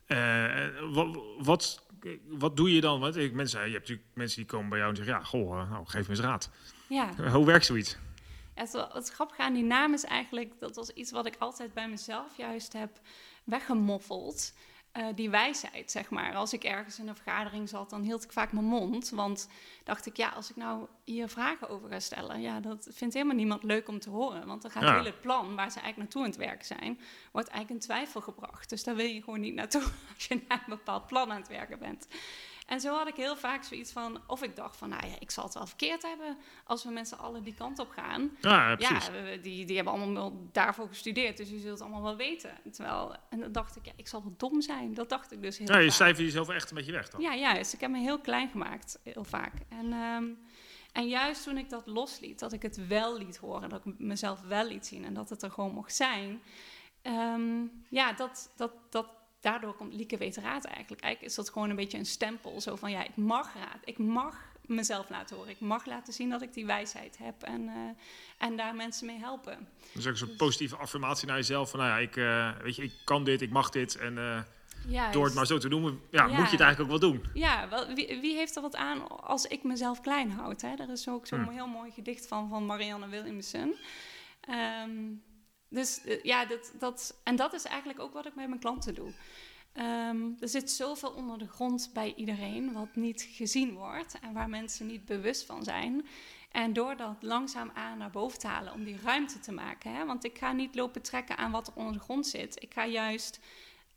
Uh, 0.07 0.65
wat, 0.93 1.19
wat, 1.37 1.85
wat 2.27 2.57
doe 2.57 2.73
je 2.73 2.81
dan? 2.81 2.99
Want 2.99 3.15
ik, 3.15 3.33
mensen, 3.33 3.59
je 3.59 3.71
hebt 3.71 3.79
natuurlijk 3.79 4.07
mensen 4.13 4.37
die 4.37 4.45
komen 4.45 4.69
bij 4.69 4.77
jou 4.77 4.89
en 4.89 4.97
zeggen, 4.97 5.15
ja, 5.15 5.23
goh, 5.23 5.69
nou, 5.69 5.85
geef 5.85 6.03
me 6.03 6.09
eens 6.09 6.19
raad. 6.19 6.49
Ja. 6.89 7.31
Hoe 7.31 7.45
werkt 7.45 7.65
zoiets? 7.65 7.97
Het, 8.57 8.73
het 8.93 9.09
grappige 9.09 9.41
aan 9.41 9.53
die 9.53 9.63
naam 9.63 9.93
is 9.93 10.03
eigenlijk, 10.03 10.59
dat 10.59 10.75
was 10.75 10.89
iets 10.89 11.11
wat 11.11 11.25
ik 11.25 11.35
altijd 11.39 11.73
bij 11.73 11.89
mezelf 11.89 12.37
juist 12.37 12.73
heb 12.73 12.99
weggemoffeld. 13.43 14.53
Uh, 14.97 15.05
die 15.15 15.29
wijsheid, 15.29 15.91
zeg 15.91 16.09
maar. 16.09 16.35
Als 16.35 16.53
ik 16.53 16.63
ergens 16.63 16.99
in 16.99 17.07
een 17.07 17.15
vergadering 17.15 17.69
zat, 17.69 17.89
dan 17.89 18.01
hield 18.01 18.23
ik 18.23 18.31
vaak 18.31 18.51
mijn 18.51 18.65
mond. 18.65 19.09
Want 19.09 19.49
dacht 19.83 20.05
ik, 20.05 20.17
ja, 20.17 20.29
als 20.29 20.49
ik 20.49 20.55
nou 20.55 20.87
hier 21.03 21.27
vragen 21.27 21.69
over 21.69 21.89
ga 21.89 21.99
stellen, 21.99 22.41
ja, 22.41 22.59
dat 22.59 22.87
vindt 22.91 23.13
helemaal 23.13 23.35
niemand 23.35 23.63
leuk 23.63 23.87
om 23.87 23.99
te 23.99 24.09
horen. 24.09 24.47
Want 24.47 24.61
dan 24.61 24.71
gaat 24.71 24.83
ja. 24.83 24.93
het 24.93 24.97
hele 24.97 25.13
plan 25.13 25.55
waar 25.55 25.71
ze 25.71 25.79
eigenlijk 25.79 25.97
naartoe 25.97 26.21
aan 26.21 26.29
het 26.29 26.37
werken 26.37 26.65
zijn, 26.65 26.99
wordt 27.31 27.47
eigenlijk 27.47 27.69
in 27.69 27.87
twijfel 27.87 28.21
gebracht. 28.21 28.69
Dus 28.69 28.83
daar 28.83 28.95
wil 28.95 29.05
je 29.05 29.23
gewoon 29.23 29.39
niet 29.39 29.53
naartoe 29.53 29.83
als 30.15 30.25
je 30.27 30.41
naar 30.47 30.59
een 30.59 30.75
bepaald 30.75 31.07
plan 31.07 31.31
aan 31.31 31.39
het 31.39 31.47
werken 31.47 31.79
bent. 31.79 32.07
En 32.67 32.79
zo 32.79 32.95
had 32.97 33.07
ik 33.07 33.15
heel 33.15 33.35
vaak 33.35 33.63
zoiets 33.63 33.91
van, 33.91 34.21
of 34.27 34.43
ik 34.43 34.55
dacht 34.55 34.77
van, 34.77 34.89
nou 34.89 35.07
ja, 35.07 35.13
ik 35.19 35.31
zal 35.31 35.43
het 35.43 35.53
wel 35.53 35.65
verkeerd 35.67 36.01
hebben 36.01 36.37
als 36.63 36.83
we 36.83 36.91
met 36.91 37.07
z'n 37.07 37.13
allen 37.15 37.43
die 37.43 37.53
kant 37.53 37.79
op 37.79 37.89
gaan. 37.89 38.31
Ja, 38.41 38.75
precies. 38.75 39.05
Ja, 39.05 39.37
die, 39.41 39.65
die 39.65 39.75
hebben 39.75 39.93
allemaal 39.93 40.33
daarvoor 40.51 40.87
gestudeerd, 40.87 41.37
dus 41.37 41.49
je 41.49 41.59
zult 41.59 41.71
het 41.71 41.81
allemaal 41.81 42.03
wel 42.03 42.15
weten. 42.15 42.51
Terwijl, 42.71 43.15
en 43.29 43.39
dan 43.39 43.51
dacht 43.51 43.75
ik, 43.75 43.85
ja, 43.85 43.91
ik 43.95 44.07
zal 44.07 44.21
wel 44.23 44.33
dom 44.37 44.61
zijn. 44.61 44.93
Dat 44.93 45.09
dacht 45.09 45.31
ik 45.31 45.41
dus 45.41 45.57
heel 45.57 45.67
Ja, 45.67 45.77
je 45.77 45.89
cijfer 45.91 46.23
jezelf 46.23 46.49
echt 46.49 46.69
een 46.69 46.75
beetje 46.77 46.91
weg 46.91 47.09
dan. 47.09 47.21
Ja, 47.21 47.35
juist. 47.35 47.73
Ik 47.73 47.81
heb 47.81 47.91
me 47.91 47.99
heel 47.99 48.19
klein 48.19 48.49
gemaakt, 48.49 48.99
heel 49.03 49.23
vaak. 49.23 49.53
En, 49.69 49.93
ehm, 49.93 50.25
en 50.91 51.07
juist 51.07 51.43
toen 51.43 51.57
ik 51.57 51.69
dat 51.69 51.87
losliet, 51.87 52.39
dat 52.39 52.53
ik 52.53 52.61
het 52.61 52.87
wel 52.87 53.17
liet 53.17 53.37
horen, 53.37 53.69
dat 53.69 53.85
ik 53.85 53.99
mezelf 53.99 54.41
wel 54.41 54.65
liet 54.65 54.85
zien 54.85 55.05
en 55.05 55.13
dat 55.13 55.29
het 55.29 55.41
er 55.43 55.51
gewoon 55.51 55.73
mocht 55.73 55.95
zijn. 55.95 56.41
ehm, 57.01 57.65
ja, 57.89 58.13
dat, 58.13 58.51
dat, 58.55 58.71
dat, 58.89 59.07
daardoor 59.51 59.73
komt 59.75 59.93
Lieke 59.93 60.17
Weet 60.17 60.35
Raad 60.37 60.65
eigenlijk. 60.65 61.01
Eigenlijk 61.03 61.31
is 61.31 61.35
dat 61.35 61.49
gewoon 61.49 61.69
een 61.69 61.75
beetje 61.75 61.97
een 61.97 62.05
stempel. 62.05 62.61
Zo 62.61 62.75
van, 62.75 62.91
ja, 62.91 63.03
ik 63.03 63.15
mag 63.15 63.53
raad. 63.53 63.79
Ik 63.83 63.97
mag 63.97 64.35
mezelf 64.65 65.09
laten 65.09 65.35
horen. 65.35 65.51
Ik 65.51 65.59
mag 65.59 65.85
laten 65.85 66.13
zien 66.13 66.29
dat 66.29 66.41
ik 66.41 66.53
die 66.53 66.65
wijsheid 66.65 67.17
heb 67.17 67.43
en, 67.43 67.67
eh, 67.67 68.45
en 68.47 68.55
daar 68.57 68.75
mensen 68.75 69.05
mee 69.05 69.17
helpen. 69.17 69.67
Dus 69.93 70.05
ook 70.05 70.11
een 70.11 70.17
soort 70.17 70.37
positieve 70.37 70.75
affirmatie 70.75 71.27
naar 71.27 71.35
jezelf. 71.35 71.69
Van, 71.69 71.79
nou 71.79 71.91
ja, 71.91 71.97
ik, 71.97 72.15
eh, 72.15 72.61
weet 72.63 72.75
je, 72.75 72.83
ik 72.83 72.93
kan 73.03 73.23
dit, 73.23 73.41
ik 73.41 73.49
mag 73.49 73.69
dit. 73.69 73.95
En 73.97 74.45
Ja, 74.87 75.11
door 75.11 75.25
het 75.25 75.33
maar 75.33 75.45
zo 75.45 75.57
te 75.57 75.69
doen, 75.69 75.83
ja, 76.11 76.25
Ja. 76.25 76.27
moet 76.27 76.45
je 76.45 76.51
het 76.51 76.59
eigenlijk 76.59 76.79
ook 76.79 76.99
wel 76.99 77.09
doen. 77.11 77.23
Ja, 77.33 77.69
wel, 77.69 77.93
wie, 77.93 78.17
wie 78.21 78.35
heeft 78.35 78.55
er 78.55 78.61
wat 78.61 78.75
aan 78.75 79.09
als 79.21 79.45
ik 79.45 79.63
mezelf 79.63 80.01
klein 80.01 80.31
houd? 80.31 80.61
Hè? 80.61 80.73
Er 80.77 80.89
is 80.89 81.09
ook 81.09 81.27
zo'n 81.27 81.43
Hmm. 81.43 81.53
heel 81.53 81.67
mooi 81.67 81.91
gedicht 81.91 82.27
van, 82.27 82.49
van 82.49 82.65
Marianne 82.65 83.07
Williamson. 83.07 83.75
Ehm, 84.41 84.91
dus 85.69 86.03
eh, 86.03 86.23
ja, 86.23 86.45
dat, 86.45 86.71
dat, 86.79 87.19
en 87.23 87.35
dat 87.35 87.53
is 87.53 87.63
eigenlijk 87.63 87.99
ook 87.99 88.13
wat 88.13 88.25
ik 88.25 88.35
met 88.35 88.47
mijn 88.47 88.59
klanten 88.59 88.95
doe. 88.95 89.13
Ehm, 89.73 90.31
er 90.39 90.49
zit 90.49 90.71
zoveel 90.71 91.09
onder 91.09 91.37
de 91.37 91.47
grond 91.47 91.89
bij 91.93 92.13
iedereen 92.15 92.73
wat 92.73 92.95
niet 92.95 93.27
gezien 93.31 93.73
wordt 93.73 94.19
en 94.19 94.33
waar 94.33 94.49
mensen 94.49 94.87
niet 94.87 95.05
bewust 95.05 95.45
van 95.45 95.63
zijn. 95.63 96.07
En 96.51 96.73
door 96.73 96.97
dat 96.97 97.15
langzaamaan 97.19 97.97
naar 97.97 98.09
boven 98.09 98.39
te 98.39 98.47
halen, 98.47 98.73
om 98.73 98.83
die 98.83 98.99
ruimte 99.03 99.39
te 99.39 99.51
maken. 99.51 99.93
Hè? 99.93 100.05
Want 100.05 100.23
ik 100.23 100.37
ga 100.37 100.51
niet 100.51 100.75
lopen 100.75 101.01
trekken 101.01 101.37
aan 101.37 101.51
wat 101.51 101.67
er 101.67 101.73
onder 101.75 101.93
de 101.93 101.99
grond 101.99 102.27
zit. 102.27 102.63
Ik 102.63 102.73
ga 102.73 102.85
juist 102.85 103.39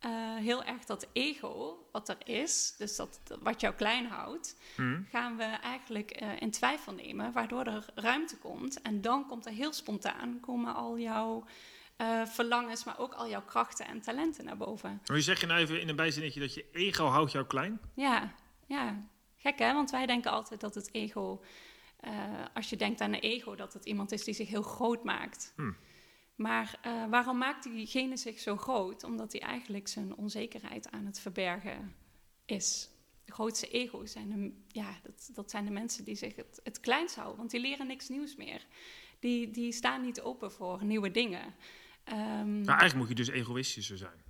eh, 0.00 0.10
heel 0.36 0.64
erg 0.64 0.84
dat 0.84 1.06
ego, 1.12 1.86
wat 1.92 2.08
er 2.08 2.16
is, 2.24 2.74
dus 2.78 2.96
dat, 2.96 3.20
wat 3.40 3.60
jou 3.60 3.74
klein 3.74 4.06
houdt, 4.06 4.56
Hm. 4.76 5.02
gaan 5.10 5.36
we 5.36 5.42
eigenlijk 5.42 6.10
eh, 6.10 6.40
in 6.40 6.50
twijfel 6.50 6.92
nemen, 6.92 7.32
waardoor 7.32 7.64
er 7.64 7.86
ruimte 7.94 8.36
komt. 8.38 8.82
En 8.82 9.00
dan 9.00 9.26
komt 9.26 9.46
er 9.46 9.52
heel 9.52 9.72
spontaan, 9.72 10.40
komen 10.40 10.74
al 10.74 10.98
jouw 10.98 11.44
eh, 11.96 12.26
verlangens, 12.26 12.84
maar 12.84 12.98
ook 12.98 13.12
al 13.12 13.28
jouw 13.28 13.44
krachten 13.44 13.86
en 13.86 14.00
talenten 14.00 14.44
naar 14.44 14.56
boven. 14.56 15.00
Maar 15.06 15.16
je 15.16 15.22
zeg 15.22 15.40
je 15.40 15.46
nou 15.46 15.60
even 15.60 15.80
in 15.80 15.88
een 15.88 15.96
bijzinnetje 15.96 16.40
dat 16.40 16.54
je 16.54 16.66
ego 16.72 17.04
houdt 17.06 17.32
jou 17.32 17.46
klein. 17.46 17.80
Ja, 17.94 18.34
ja. 18.66 19.08
Gek 19.36 19.58
hè, 19.58 19.72
want 19.72 19.90
wij 19.90 20.06
denken 20.06 20.30
altijd 20.30 20.60
dat 20.60 20.74
het 20.74 20.94
ego, 20.94 21.42
als 22.54 22.70
je 22.70 22.76
denkt 22.76 23.00
aan 23.00 23.12
een 23.12 23.20
ego, 23.20 23.54
dat 23.54 23.72
het 23.72 23.84
iemand 23.84 24.12
is 24.12 24.24
die 24.24 24.34
zich 24.34 24.48
heel 24.48 24.62
groot 24.62 25.04
maakt. 25.04 25.52
Hm. 25.56 25.72
Maar 26.40 26.78
eh, 26.82 27.06
waarom 27.10 27.38
maakt 27.38 27.62
diegene 27.62 28.16
zich 28.16 28.38
zo 28.38 28.56
groot? 28.56 29.04
Omdat 29.04 29.32
hij 29.32 29.40
eigenlijk 29.40 29.88
zijn 29.88 30.16
onzekerheid 30.16 30.90
aan 30.90 31.06
het 31.06 31.20
verbergen 31.20 31.94
is. 32.44 32.88
De 33.24 33.32
grootste 33.32 33.68
ego's 33.68 34.12
zijn 34.12 34.28
de, 34.28 34.52
ja, 34.68 34.94
dat, 35.02 35.30
dat 35.32 35.50
zijn 35.50 35.64
de 35.64 35.70
mensen 35.70 36.04
die 36.04 36.14
zich 36.14 36.36
het, 36.36 36.60
het 36.64 36.80
kleinst 36.80 37.14
houden, 37.14 37.36
want 37.36 37.50
die 37.50 37.60
leren 37.60 37.86
niks 37.86 38.08
nieuws 38.08 38.36
meer. 38.36 38.66
Die, 39.18 39.50
die 39.50 39.72
staan 39.72 40.02
niet 40.02 40.20
open 40.20 40.52
voor 40.52 40.84
nieuwe 40.84 41.10
dingen. 41.10 41.54
Ehm, 42.04 42.50
Nou, 42.50 42.66
eigenlijk 42.66 42.94
moet 42.94 43.08
je 43.08 43.14
dus 43.14 43.28
egoïstischer 43.28 43.98
zijn, 43.98 44.22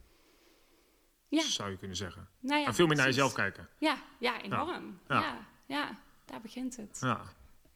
ja, 1.28 1.42
zou 1.42 1.70
je 1.70 1.76
kunnen 1.76 1.96
zeggen. 1.96 2.28
nou 2.40 2.60
ja, 2.60 2.66
en 2.66 2.74
veel 2.74 2.86
meer 2.86 2.96
naar 2.96 3.06
jezelf 3.06 3.32
kijken. 3.32 3.68
Ja, 3.78 4.02
ja 4.18 4.42
enorm. 4.42 5.00
Ja. 5.08 5.20
Ja. 5.20 5.48
Ja, 5.66 5.98
daar 6.24 6.40
begint 6.40 6.76
het. 6.76 6.98
Ja. 7.00 7.22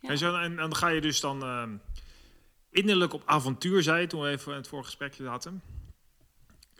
En, 0.00 0.18
zo, 0.18 0.36
en, 0.36 0.56
dan 0.56 0.74
ga 0.74 0.88
je 0.88 1.00
dus 1.00 1.20
dan 1.20 1.42
ehm, 1.42 1.76
innerlijk 2.74 3.12
op 3.12 3.22
avontuur 3.24 3.82
zijn, 3.82 4.08
toen 4.08 4.20
we 4.20 4.28
even 4.28 4.54
het 4.54 4.68
vorige 4.68 4.88
gesprekje 4.88 5.24
zaten. 5.24 5.62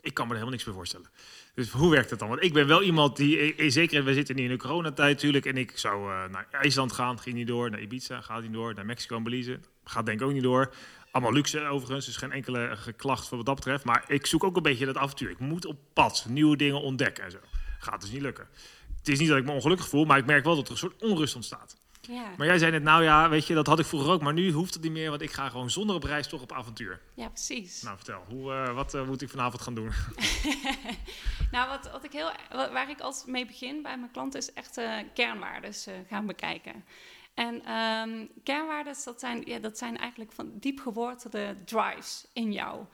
Ik 0.01 0.15
kan 0.15 0.27
me 0.27 0.33
er 0.33 0.39
helemaal 0.39 0.51
niks 0.51 0.65
bij 0.65 0.75
voorstellen. 0.75 1.11
Dus 1.55 1.71
hoe 1.71 1.91
werkt 1.91 2.11
het 2.11 2.19
dan? 2.19 2.29
Want 2.29 2.43
ik 2.43 2.53
ben 2.53 2.67
wel 2.67 2.83
iemand 2.83 3.17
die, 3.17 3.71
zeker 3.71 4.05
we 4.05 4.15
zitten 4.15 4.37
nu 4.37 4.43
in 4.43 4.49
de 4.49 4.57
coronatijd 4.57 5.15
natuurlijk, 5.15 5.47
en 5.47 5.57
ik 5.57 5.79
zou 5.79 6.13
eh, 6.13 6.31
naar 6.31 6.47
IJsland 6.51 6.93
gaan, 6.93 7.19
ging 7.19 7.35
niet 7.35 7.47
door, 7.47 7.71
naar 7.71 7.81
Ibiza 7.81 8.21
gaat 8.21 8.43
niet 8.43 8.53
door, 8.53 8.75
naar 8.75 8.87
Mexico 8.87 9.17
en 9.17 9.23
Belize, 9.23 9.61
gaat 9.85 10.07
denk 10.07 10.21
ik 10.21 10.27
ook 10.27 10.33
niet 10.33 10.43
door. 10.43 10.75
Allemaal 11.11 11.33
luxe 11.33 11.67
overigens, 11.67 12.07
dus 12.07 12.17
geen 12.17 12.33
enkele 12.33 12.71
geklacht 12.77 13.29
wat 13.29 13.47
dat 13.47 13.55
betreft. 13.55 13.85
Maar 13.85 14.05
ik 14.07 14.27
zoek 14.27 14.45
ook 14.45 14.57
een 14.57 14.63
beetje 14.63 14.87
dat 14.87 14.97
avontuur. 14.97 15.31
Ik 15.31 15.39
moet 15.39 15.67
op 15.67 15.79
pad, 15.93 16.27
nieuwe 16.29 16.57
dingen 16.57 16.81
ontdekken 16.81 17.25
en 17.25 17.31
zo. 17.31 17.39
Gaat 17.79 18.01
dus 18.01 18.11
niet 18.11 18.23
lukken. 18.23 18.49
Het 18.99 19.09
is 19.09 19.19
niet 19.19 19.29
dat 19.29 19.39
ik 19.39 19.45
me 19.45 19.53
ongelukkig 19.53 19.89
voel, 19.89 20.05
maar 20.05 20.19
ik 20.19 20.27
merk 20.27 20.45
wel 20.45 20.57
dat 20.57 20.65
er 20.65 20.71
een 20.71 20.79
soort 20.79 21.03
onrust 21.03 21.35
ontstaat. 21.35 21.77
Ja, 22.09 22.25
Maar 22.37 22.47
jij 22.47 22.59
zei 22.59 22.71
net, 22.71 22.83
nou 22.83 23.03
ja, 23.03 23.29
weet 23.29 23.47
je, 23.47 23.55
dat 23.55 23.67
had 23.67 23.79
ik 23.79 23.87
vroeger 23.87 24.11
ook, 24.13 24.23
maar 24.23 24.33
nu 24.33 24.53
hoeft 24.53 24.75
het 24.75 24.83
niet 24.83 24.93
meer, 24.93 25.11
want 25.11 25.23
ik 25.23 25.31
ga 25.33 25.49
gewoon 25.49 25.71
zonder 25.71 25.97
op 25.97 26.03
reis 26.03 26.27
toch 26.29 26.43
op 26.43 26.53
avontuur. 26.53 27.01
ja 27.15 27.29
precies. 27.29 27.83
Nou, 27.83 27.97
vertel, 27.97 28.25
hoe, 28.29 28.53
eh, 28.53 28.75
wat 28.75 28.95
eh, 28.95 29.07
moet 29.07 29.23
ik 29.23 29.29
vanavond 29.31 29.63
gaan 29.63 29.75
doen? 29.75 29.91
Nou, 31.51 31.69
wat, 31.69 31.91
wat 31.93 32.05
ik 32.05 32.13
heel, 32.13 32.31
wa- 32.51 32.73
waar 32.73 32.91
ik 32.91 33.01
altijd 33.01 33.27
mee 33.27 33.47
begin 33.47 33.83
bij 33.83 33.99
mijn 33.99 34.11
klanten 34.11 34.41
is 34.41 34.53
echt 34.53 34.77
eh 34.77 34.93
kernwaardes 35.15 35.87
gaan 36.09 36.27
bekijken. 36.27 36.85
En 37.35 37.65
ehm 37.65 38.11
kernwaardes, 38.45 39.05
dat 39.05 39.21
zijn, 39.21 39.43
ja, 39.47 39.59
dat 39.59 39.79
zijn 39.79 39.99
eigenlijk 39.99 40.33
van 40.33 40.51
diep 40.55 40.81
gewortelde 40.81 41.57
drives 41.65 42.27
in 42.33 42.53
jou. 42.53 42.85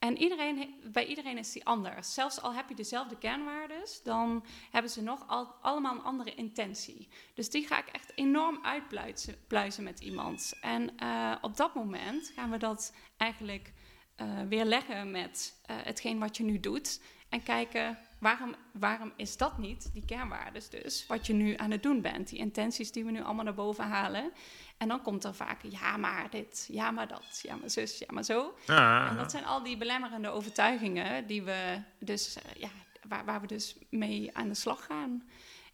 En 0.00 0.18
iedereen, 0.18 0.74
bij 0.92 1.06
iedereen 1.06 1.38
is 1.38 1.52
die 1.52 1.64
anders. 1.64 2.14
Zelfs 2.14 2.40
al 2.42 2.54
heb 2.54 2.68
je 2.68 2.74
dezelfde 2.74 3.18
kernwaardes, 3.18 4.02
dan 4.02 4.44
hebben 4.70 4.90
ze 4.90 5.02
nog 5.02 5.28
al, 5.28 5.46
allemaal 5.60 5.94
een 5.94 6.02
andere 6.02 6.34
intentie. 6.34 7.08
Dus 7.34 7.50
die 7.50 7.66
ga 7.66 7.78
ik 7.78 7.86
echt 7.86 8.12
enorm 8.14 8.58
uitpluizen 8.62 9.36
pluizen 9.46 9.84
met 9.84 10.00
iemand. 10.00 10.52
En 10.60 10.96
eh, 10.98 11.36
op 11.40 11.56
dat 11.56 11.74
moment 11.74 12.32
gaan 12.34 12.50
we 12.50 12.56
dat 12.58 12.94
eigenlijk 13.16 13.72
eh, 14.16 14.42
weer 14.48 14.64
leggen 14.64 15.10
met 15.10 15.60
eh, 15.64 15.76
hetgeen 15.82 16.18
wat 16.18 16.36
je 16.36 16.42
nu 16.42 16.60
doet. 16.60 17.00
En 17.28 17.42
kijken, 17.42 17.98
waarom, 18.20 18.54
waarom 18.72 19.12
is 19.16 19.36
dat 19.36 19.58
niet, 19.58 19.90
die 19.92 20.04
kernwaardes 20.04 20.68
dus, 20.68 21.06
wat 21.06 21.26
je 21.26 21.32
nu 21.32 21.56
aan 21.56 21.70
het 21.70 21.82
doen 21.82 22.00
bent? 22.00 22.28
Die 22.28 22.38
intenties 22.38 22.92
die 22.92 23.04
we 23.04 23.10
nu 23.10 23.22
allemaal 23.22 23.44
naar 23.44 23.54
boven 23.54 23.84
halen. 23.84 24.32
En 24.78 24.88
dan 24.88 25.02
komt 25.02 25.24
er 25.24 25.34
vaak, 25.34 25.62
ja 25.62 25.96
maar 25.96 26.30
dit, 26.30 26.68
ja 26.72 26.90
maar 26.90 27.08
dat, 27.08 27.40
ja 27.42 27.56
maar 27.56 27.70
zus, 27.70 27.98
ja 27.98 28.06
maar 28.10 28.24
zo. 28.24 28.54
En 28.66 29.16
dat 29.16 29.30
zijn 29.30 29.44
al 29.44 29.62
die 29.62 29.76
belemmerende 29.76 30.28
overtuigingen 30.28 31.26
die 31.26 31.42
we 31.42 31.82
dus, 31.98 32.36
eh, 32.36 32.60
ja, 32.60 32.70
waar, 33.08 33.24
waar 33.24 33.40
we 33.40 33.46
dus 33.46 33.76
mee 33.90 34.36
aan 34.36 34.48
de 34.48 34.54
slag 34.54 34.84
gaan. 34.84 35.22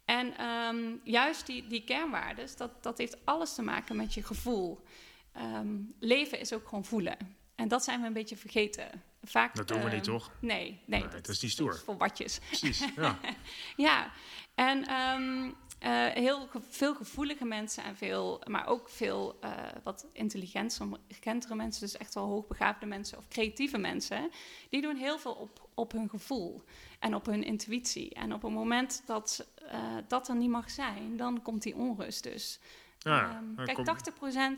En 0.05 0.37
ehm, 0.37 0.95
juist 1.03 1.45
die, 1.45 1.67
die 1.67 1.83
kernwaardes, 1.83 2.55
dat, 2.55 2.83
dat 2.83 2.97
heeft 2.97 3.25
alles 3.25 3.55
te 3.55 3.61
maken 3.61 3.95
met 3.95 4.13
je 4.13 4.23
gevoel. 4.23 4.83
Ehm, 5.33 5.75
leven 5.99 6.39
is 6.39 6.53
ook 6.53 6.67
gewoon 6.67 6.85
voelen. 6.85 7.17
En 7.55 7.67
dat 7.67 7.83
zijn 7.83 8.01
we 8.01 8.07
een 8.07 8.13
beetje 8.13 8.37
vergeten. 8.37 9.03
Vaak, 9.27 9.55
dat 9.55 9.67
doen 9.67 9.77
we 9.79 9.85
ehm, 9.85 9.95
niet, 9.95 10.03
toch? 10.03 10.31
Nee, 10.39 10.79
nee, 10.85 10.99
Nee, 11.01 11.09
dat 11.09 11.27
is 11.27 11.41
niet 11.41 11.51
stoer. 11.51 11.77
voor 11.77 11.97
watjes. 11.97 12.39
Precies, 12.39 12.79
ja. 12.95 13.19
Ja, 13.75 14.11
en 14.55 14.87
ehm, 14.87 15.51
eh, 15.79 16.05
heel 16.23 16.47
ge- 16.47 16.61
veel 16.69 16.95
gevoelige 16.95 17.45
mensen 17.45 17.83
en 17.83 17.95
veel, 17.95 18.41
maar 18.47 18.67
ook 18.67 18.89
veel 18.89 19.37
eh, 19.41 19.51
wat 19.83 20.05
intelligentere 20.13 21.55
mensen, 21.55 21.81
dus 21.81 21.97
echt 21.97 22.13
wel 22.13 22.25
hoogbegaafde 22.25 22.85
mensen 22.85 23.17
of 23.17 23.27
creatieve 23.27 23.77
mensen, 23.77 24.31
die 24.69 24.81
doen 24.81 24.95
heel 24.95 25.19
veel 25.19 25.33
op, 25.33 25.69
op 25.73 25.91
hun 25.91 26.09
gevoel 26.09 26.61
en 26.99 27.15
op 27.15 27.25
hun 27.25 27.43
intuïtie. 27.43 28.13
En 28.13 28.33
op 28.33 28.41
het 28.41 28.51
moment 28.51 29.03
dat 29.05 29.47
eh, 29.71 29.95
dat 30.07 30.27
er 30.27 30.35
niet 30.35 30.49
mag 30.49 30.71
zijn, 30.71 31.17
dan 31.17 31.41
komt 31.41 31.61
die 31.63 31.75
onrust 31.75 32.23
dus. 32.23 32.59
Ja. 33.07 33.29
Ehm, 33.29 33.55
dan 33.55 33.65
kijk, 33.65 33.77
kom- 33.77 33.85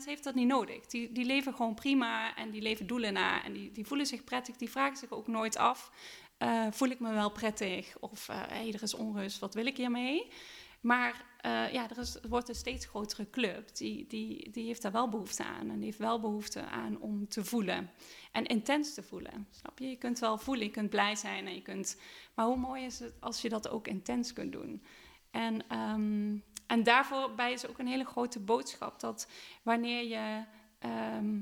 80% 0.00 0.04
heeft 0.04 0.24
dat 0.24 0.34
niet 0.34 0.46
nodig. 0.46 0.86
Die, 0.86 1.12
die 1.12 1.24
leven 1.24 1.54
gewoon 1.54 1.74
prima 1.74 2.36
en 2.36 2.50
die 2.50 2.62
leven 2.62 2.86
doelen 2.86 3.12
na. 3.12 3.44
En 3.44 3.52
die, 3.52 3.72
die 3.72 3.86
voelen 3.86 4.06
zich 4.06 4.24
prettig. 4.24 4.56
Die 4.56 4.70
vragen 4.70 4.96
zich 4.96 5.10
ook 5.10 5.26
nooit 5.26 5.56
af: 5.56 5.90
eh, 6.38 6.66
voel 6.70 6.88
ik 6.88 7.00
me 7.00 7.12
wel 7.12 7.30
prettig? 7.30 7.98
Of 7.98 8.26
hé, 8.26 8.34
hey, 8.34 8.72
er 8.72 8.82
is 8.82 8.94
onrust, 8.94 9.38
wat 9.38 9.54
wil 9.54 9.66
ik 9.66 9.76
hiermee? 9.76 10.32
Maar 10.80 11.24
eh, 11.40 11.72
ja, 11.72 11.90
er, 11.90 11.98
is, 11.98 12.14
er 12.14 12.28
wordt 12.28 12.48
een 12.48 12.54
steeds 12.54 12.86
grotere 12.86 13.30
club. 13.30 13.76
Die, 13.76 14.06
die, 14.06 14.50
die 14.50 14.66
heeft 14.66 14.82
daar 14.82 14.92
wel 14.92 15.08
behoefte 15.08 15.44
aan. 15.44 15.70
En 15.70 15.76
die 15.76 15.84
heeft 15.84 15.98
wel 15.98 16.20
behoefte 16.20 16.64
aan 16.64 17.00
om 17.00 17.28
te 17.28 17.44
voelen. 17.44 17.90
En 18.32 18.46
intens 18.46 18.94
te 18.94 19.02
voelen. 19.02 19.46
Snap 19.50 19.78
je? 19.78 19.88
Je 19.88 19.96
kunt 19.96 20.18
wel 20.18 20.38
voelen, 20.38 20.64
je 20.64 20.70
kunt 20.70 20.90
blij 20.90 21.16
zijn. 21.16 21.46
En 21.46 21.54
je 21.54 21.62
kunt, 21.62 22.00
maar 22.34 22.46
hoe 22.46 22.56
mooi 22.56 22.84
is 22.84 22.98
het 22.98 23.12
als 23.20 23.42
je 23.42 23.48
dat 23.48 23.68
ook 23.68 23.88
intens 23.88 24.32
kunt 24.32 24.52
doen? 24.52 24.82
En, 25.30 25.68
ehm, 25.68 26.36
en 26.70 26.82
daarvoor 26.82 27.34
bij 27.34 27.52
is 27.52 27.66
ook 27.66 27.78
een 27.78 27.86
hele 27.86 28.04
grote 28.04 28.38
boodschap 28.40 29.00
dat 29.00 29.28
wanneer 29.62 30.04
je 30.04 30.44
ehm, 30.78 31.40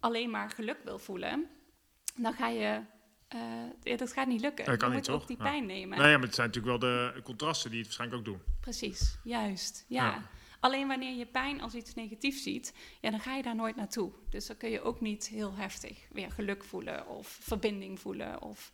alleen 0.00 0.30
maar 0.30 0.50
geluk 0.50 0.78
wil 0.84 0.98
voelen, 0.98 1.46
dan 2.16 2.32
ga 2.32 2.48
je. 2.48 2.80
eh, 3.28 3.40
ja, 3.82 3.96
dat 3.96 4.12
gaat 4.12 4.26
niet 4.26 4.40
lukken. 4.40 4.64
Dat 4.64 4.76
kan 4.76 4.88
je 4.90 4.94
niet, 4.94 5.06
moet 5.06 5.14
ook 5.14 5.20
toch? 5.20 5.28
die 5.28 5.36
Ja. 5.36 5.42
pijn 5.50 5.66
nemen. 5.66 5.98
Nee, 5.98 6.10
ja, 6.10 6.16
maar 6.16 6.26
het 6.26 6.34
zijn 6.34 6.46
natuurlijk 6.46 6.80
wel 6.80 6.90
de 6.90 7.20
contrasten 7.22 7.70
die 7.70 7.78
het 7.78 7.86
waarschijnlijk 7.86 8.20
ook 8.20 8.34
doen. 8.34 8.42
Precies, 8.60 9.18
juist. 9.24 9.84
Ja. 9.88 10.04
Ja. 10.04 10.28
Alleen 10.60 10.88
wanneer 10.88 11.16
je 11.16 11.26
pijn 11.26 11.60
als 11.60 11.74
iets 11.74 11.94
negatiefs 11.94 12.42
ziet, 12.42 12.74
ja, 13.00 13.10
dan 13.10 13.20
ga 13.20 13.34
je 13.36 13.42
daar 13.42 13.54
nooit 13.54 13.76
naartoe. 13.76 14.12
Dus 14.30 14.46
dan 14.46 14.56
kun 14.56 14.70
je 14.70 14.82
ook 14.82 15.00
niet 15.00 15.28
heel 15.28 15.54
heftig 15.54 15.98
weer 16.10 16.30
geluk 16.30 16.64
voelen 16.64 17.06
of 17.08 17.28
verbinding 17.40 18.00
voelen. 18.00 18.42
Of, 18.42 18.70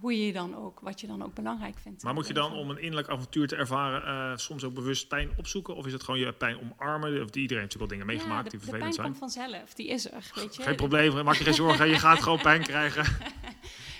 hoe 0.00 0.26
je 0.26 0.32
dan 0.32 0.56
ook, 0.56 0.80
wat 0.80 1.00
je 1.00 1.06
dan 1.06 1.22
ook 1.22 1.34
belangrijk 1.34 1.78
vindt. 1.78 2.02
Maar 2.02 2.14
moet 2.14 2.26
je 2.26 2.32
dan 2.32 2.52
om 2.52 2.70
een 2.70 2.78
innerlijk 2.78 3.08
avontuur 3.08 3.48
te 3.48 3.56
ervaren 3.56 4.02
eh, 4.32 4.36
soms 4.36 4.64
ook 4.64 4.74
bewust 4.74 5.08
pijn 5.08 5.30
opzoeken? 5.36 5.76
Of 5.76 5.86
is 5.86 5.92
het 5.92 6.02
gewoon 6.02 6.20
je 6.20 6.32
pijn 6.32 6.60
omarmen? 6.60 7.22
Of 7.22 7.30
die, 7.30 7.42
iedereen 7.42 7.62
heeft 7.62 7.74
natuurlijk 7.74 7.78
wel 7.78 7.88
dingen 7.88 8.06
meegemaakt 8.06 8.44
ja, 8.44 8.50
die 8.50 8.60
de, 8.60 8.64
de 8.66 8.70
vervelend 8.70 8.96
pijn 8.96 9.14
zijn. 9.14 9.18
komt 9.20 9.32
vanzelf, 9.32 9.74
die 9.74 9.88
is 9.88 10.10
er, 10.10 10.30
weet 10.34 10.56
je. 10.56 10.62
Geen 10.62 10.76
probleem, 10.76 11.24
maak 11.24 11.34
je 11.34 11.44
geen 11.44 11.54
zorgen. 11.54 11.88
Je 11.88 11.98
gaat 11.98 12.22
gewoon 12.22 12.40
pijn 12.40 12.62
krijgen. 12.62 13.04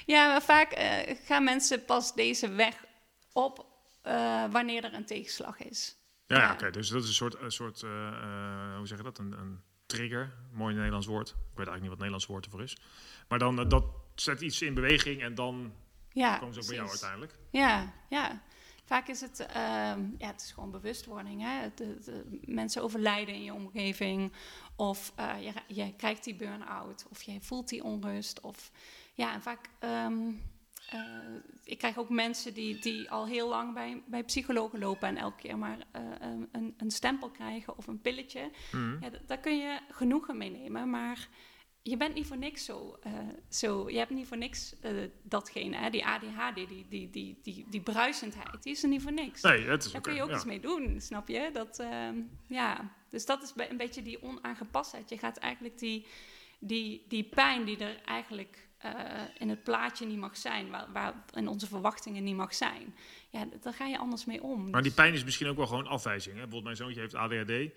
Ja, 0.06 0.26
maar 0.26 0.42
vaak 0.42 0.72
eh, 0.72 1.16
gaan 1.24 1.44
mensen 1.44 1.84
pas 1.84 2.14
deze 2.14 2.48
weg 2.48 2.84
op 3.32 3.66
eh, 4.02 4.44
wanneer 4.50 4.84
er 4.84 4.94
een 4.94 5.04
tegenslag 5.04 5.62
is. 5.62 5.96
Ja, 6.26 6.36
ja, 6.36 6.52
oké. 6.52 6.70
dus 6.70 6.88
dat 6.88 7.02
is 7.02 7.08
een 7.08 7.14
soort, 7.14 7.40
een 7.40 7.50
soort 7.50 7.82
eh, 7.82 8.08
eh, 8.08 8.76
hoe 8.76 8.86
zeg 8.86 8.98
je 8.98 9.04
dat? 9.04 9.18
Een, 9.18 9.32
een 9.32 9.60
trigger. 9.86 10.32
Mooi 10.52 10.74
Nederlands 10.74 11.06
woord. 11.06 11.28
Ik 11.28 11.34
weet 11.34 11.66
eigenlijk 11.66 11.80
niet 11.80 11.88
wat 11.88 11.98
het 11.98 11.98
Nederlands 11.98 12.26
woord 12.26 12.44
ervoor 12.44 12.62
is. 12.62 12.76
Maar 13.28 13.38
dan, 13.38 13.60
eh, 13.60 13.68
dat 13.68 13.84
zet 14.20 14.40
iets 14.40 14.62
in 14.62 14.74
beweging 14.74 15.22
en 15.22 15.34
dan 15.34 15.72
Ja, 16.12 16.38
komen 16.38 16.54
ze 16.54 16.60
ook 16.60 16.66
bij 16.66 16.76
jou 16.76 16.88
uiteindelijk. 16.88 17.34
Ja, 17.50 17.92
ja. 18.08 18.42
Vaak 18.84 19.08
is 19.08 19.20
het, 19.20 19.40
ehm, 19.40 20.00
ja, 20.18 20.26
het 20.26 20.40
is 20.42 20.52
gewoon 20.52 20.70
bewustwording. 20.70 21.42
Hè? 21.42 21.68
De, 21.74 21.98
de, 22.04 22.38
mensen 22.44 22.82
overlijden 22.82 23.34
in 23.34 23.42
je 23.42 23.52
omgeving. 23.54 24.32
Of 24.76 25.12
eh, 25.16 25.34
je, 25.44 25.74
je 25.74 25.94
krijgt 25.96 26.24
die 26.24 26.34
burn-out. 26.34 27.06
Of 27.10 27.22
je 27.22 27.40
voelt 27.40 27.68
die 27.68 27.84
onrust. 27.84 28.40
Of 28.40 28.70
ja, 29.14 29.32
en 29.32 29.42
vaak. 29.42 29.68
ehm, 29.78 30.18
eh, 30.90 31.00
ik 31.64 31.78
krijg 31.78 31.96
ook 31.98 32.08
mensen 32.08 32.54
die, 32.54 32.80
die 32.80 33.10
al 33.10 33.26
heel 33.26 33.48
lang 33.48 33.74
bij, 33.74 34.02
bij 34.06 34.24
psychologen 34.24 34.78
lopen 34.78 35.08
en 35.08 35.16
elke 35.16 35.36
keer 35.42 35.58
maar 35.58 35.78
eh, 35.90 36.02
een- 36.52 36.74
een, 36.76 36.90
stempel 36.90 37.30
krijgen 37.30 37.76
of 37.76 37.86
een 37.86 38.00
pilletje. 38.00 38.50
Mhm. 38.72 38.96
Ja, 39.04 39.10
daar 39.26 39.38
kun 39.38 39.56
je 39.58 39.80
genoegen 39.90 40.36
mee 40.36 40.50
nemen, 40.50 40.90
maar 40.90 41.28
je 41.90 41.96
bent 41.96 42.14
niet 42.14 42.26
voor 42.26 42.36
niks 42.38 42.64
zo. 42.64 42.98
eh, 43.02 43.12
zo 43.48 43.90
je 43.90 43.98
hebt 43.98 44.10
niet 44.10 44.26
voor 44.26 44.36
niks 44.36 44.74
eh, 44.80 44.92
datgene, 45.22 45.76
hè, 45.76 45.90
die 45.90 46.04
ADHD, 46.06 46.54
die, 46.54 46.86
die, 46.88 47.10
die, 47.10 47.38
die, 47.42 47.66
die 47.70 47.80
bruisendheid, 47.80 48.62
die 48.62 48.72
is 48.72 48.82
er 48.82 48.88
niet 48.88 49.02
voor 49.02 49.12
niks. 49.12 49.42
Nee, 49.42 49.62
het 49.64 49.84
is 49.84 49.92
Daar 49.92 50.00
kun 50.00 50.14
je 50.14 50.22
ook 50.22 50.28
ja. 50.28 50.34
iets 50.34 50.44
mee 50.44 50.60
doen, 50.60 51.00
snap 51.00 51.28
je? 51.28 51.50
Dat, 51.52 51.78
ehm, 51.78 52.14
ja. 52.48 52.94
Dus 53.10 53.26
dat 53.26 53.42
is 53.42 53.52
een 53.70 53.76
beetje 53.76 54.02
die 54.02 54.22
onaangepastheid. 54.22 55.08
Je 55.08 55.18
gaat 55.18 55.36
eigenlijk 55.36 55.78
die, 55.78 56.06
die, 56.58 57.04
die 57.08 57.24
pijn 57.24 57.64
die 57.64 57.78
er 57.78 58.00
eigenlijk 58.04 58.68
eh, 58.78 58.92
in 59.38 59.48
het 59.48 59.62
plaatje 59.64 60.06
niet 60.06 60.18
mag 60.18 60.36
zijn, 60.36 60.70
waar, 60.70 60.92
waar 60.92 61.24
in 61.34 61.48
onze 61.48 61.66
verwachtingen 61.66 62.24
niet 62.24 62.36
mag 62.36 62.54
zijn, 62.54 62.94
ja, 63.30 63.46
daar 63.60 63.74
ga 63.74 63.86
je 63.86 63.98
anders 63.98 64.24
mee 64.24 64.42
om. 64.42 64.62
Maar 64.62 64.72
die 64.72 64.82
Dus- 64.82 64.94
pijn 65.00 65.14
is 65.14 65.24
misschien 65.24 65.46
ook 65.48 65.56
wel 65.56 65.66
gewoon 65.66 65.86
afwijzing. 65.86 66.34
Hè? 66.34 66.46
Bijvoorbeeld 66.46 66.64
mijn 66.64 66.76
zoontje 66.76 67.00
heeft 67.00 67.14
ADHD. 67.14 67.72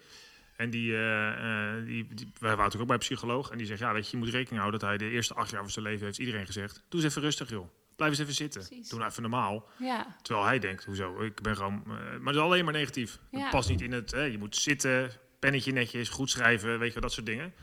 En 0.60 0.70
die, 0.70 0.94
eh, 0.94 1.78
eh, 1.78 1.86
die, 1.86 2.08
die, 2.14 2.32
wij 2.40 2.56
waren 2.56 2.80
ook 2.80 2.86
bij 2.86 2.96
een 2.96 3.02
psycholoog. 3.02 3.50
En 3.50 3.58
die 3.58 3.68
zegt, 3.68 3.80
ja, 3.80 3.94
weet 3.94 4.06
je, 4.06 4.18
je 4.18 4.24
moet 4.24 4.34
rekening 4.34 4.60
houden 4.60 4.80
dat 4.80 4.90
hij 4.90 4.98
de 4.98 5.10
eerste 5.10 5.34
acht 5.34 5.50
jaar 5.52 5.62
van 5.62 5.72
zijn 5.72 5.86
leven 5.86 6.06
heeft 6.06 6.18
iedereen 6.18 6.46
gezegd. 6.46 6.84
Doe 6.90 7.00
eens 7.02 7.10
even 7.10 7.22
rustig, 7.22 7.50
joh. 7.50 7.70
Blijf 7.96 8.12
eens 8.12 8.20
even 8.20 8.34
zitten. 8.34 8.62
Precies. 8.68 8.90
Doe 8.90 9.00
nou 9.00 9.12
even 9.12 9.22
normaal. 9.22 9.70
ja, 9.78 10.16
Terwijl 10.22 10.46
hij 10.46 10.60
denkt, 10.60 10.86
hoezo? 10.86 11.22
Ik 11.22 11.42
ben 11.42 11.56
gewoon... 11.56 11.84
eh, 11.86 11.90
maar 11.90 12.34
dat 12.34 12.36
is 12.36 12.40
alleen 12.40 12.64
maar 12.64 12.74
negatief. 12.74 13.20
Ja. 13.32 13.40
Het 13.40 13.50
past 13.50 13.70
niet 13.70 13.82
in 13.82 13.92
het... 13.92 14.12
Hè, 14.12 14.24
je 14.24 14.38
moet 14.38 14.56
zitten, 14.56 15.12
pennetje 15.40 15.72
netjes, 15.72 16.10
goed 16.10 16.30
schrijven, 16.30 16.80
weet 16.80 16.88
je 16.88 16.94
wel, 16.94 17.02
dat 17.04 17.14
soort 17.14 17.26
dingen. 17.26 17.54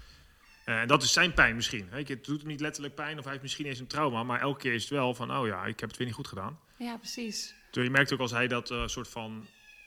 En 0.65 0.89
dat 0.89 1.03
is 1.03 1.13
zijn 1.13 1.35
pijn 1.35 1.57
misschien. 1.57 1.89
Hè. 1.91 1.99
Het 2.03 2.25
doet 2.25 2.41
hem 2.41 2.49
niet 2.49 2.61
letterlijk 2.61 2.95
pijn 2.95 3.17
of 3.19 3.23
hij 3.23 3.31
heeft 3.31 3.43
misschien 3.43 3.67
eens 3.67 3.79
een 3.79 3.87
trauma. 3.87 4.23
Maar 4.23 4.41
elke 4.41 4.61
keer 4.61 4.75
is 4.75 4.83
het 4.83 4.91
wel 4.93 5.15
van, 5.15 5.37
oh 5.37 5.47
ja, 5.47 5.65
ik 5.65 5.81
heb 5.81 5.89
het 5.89 5.99
weer 5.99 6.07
niet 6.07 6.17
goed 6.17 6.29
gedaan. 6.29 6.59
ja, 6.79 6.97
precies. 6.97 7.55
Terwijl 7.65 7.87
je 7.93 7.97
merkt 7.99 8.13
ook 8.13 8.21
als 8.21 8.31
hij 8.31 8.49
dat 8.49 8.75
soort 8.87 9.09
van... 9.09 9.47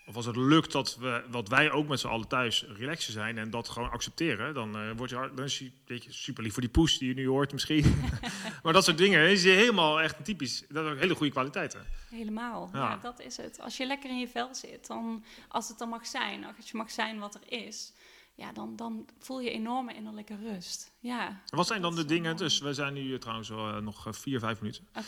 Of 0.09 0.15
als 0.15 0.25
het 0.25 0.35
lukt 0.35 0.71
dat 0.71 0.95
we, 0.95 1.23
wat 1.29 1.47
wij 1.47 1.71
ook 1.71 1.87
met 1.87 1.99
z'n 1.99 2.07
allen 2.07 2.27
thuis 2.27 2.65
relaxen 2.77 3.13
zijn 3.13 3.37
en 3.37 3.49
dat 3.49 3.69
gewoon 3.69 3.91
accepteren, 3.91 4.53
dan, 4.53 4.77
eh 4.77 4.91
wordt 4.95 5.11
je, 5.11 5.31
dan 5.35 5.45
is 5.45 5.63
weet 5.85 6.03
je, 6.03 6.13
super 6.13 6.43
lief 6.43 6.53
voor 6.53 6.61
die 6.61 6.71
poes 6.71 6.97
die 6.97 7.07
je 7.07 7.13
nu 7.13 7.27
hoort 7.27 7.51
misschien. 7.51 8.01
maar 8.63 8.73
dat 8.73 8.83
soort 8.83 8.97
dingen 8.97 9.29
is 9.29 9.43
helemaal 9.43 10.01
echt 10.01 10.25
typisch. 10.25 10.63
Dat 10.69 10.85
ook 10.85 10.99
hele 10.99 11.15
goede 11.15 11.31
kwaliteiten. 11.31 11.85
Helemaal. 12.09 12.69
Ja. 12.73 12.79
Ja. 12.79 12.99
dat 13.01 13.19
is 13.19 13.37
het. 13.37 13.59
Als 13.59 13.77
je 13.77 13.85
lekker 13.85 14.09
in 14.09 14.19
je 14.19 14.27
vel 14.27 14.55
zit, 14.55 14.87
dan, 14.87 15.23
als 15.47 15.67
het 15.67 15.77
dan 15.77 15.89
mag 15.89 16.07
zijn, 16.07 16.45
als 16.45 16.71
je 16.71 16.77
mag 16.77 16.91
zijn 16.91 17.19
wat 17.19 17.35
er 17.35 17.65
is, 17.65 17.93
ja, 18.35 18.51
dan, 18.51 18.75
dan 18.75 19.07
voel 19.19 19.41
je 19.41 19.51
enorme 19.51 19.93
innerlijke 19.93 20.35
rust. 20.35 20.91
Ja. 20.99 21.41
Wat 21.45 21.67
zijn 21.67 21.81
dan 21.81 21.95
de 21.95 22.05
dingen? 22.05 22.37
Dus 22.37 22.59
we 22.59 22.73
zijn 22.73 22.93
nu 22.93 23.13
eh, 23.13 23.19
trouwens 23.19 23.49
eh, 23.49 23.77
nog 23.77 24.07
vier, 24.09 24.39
vijf 24.39 24.61
minuten. 24.61 24.87
Oké. 24.89 25.07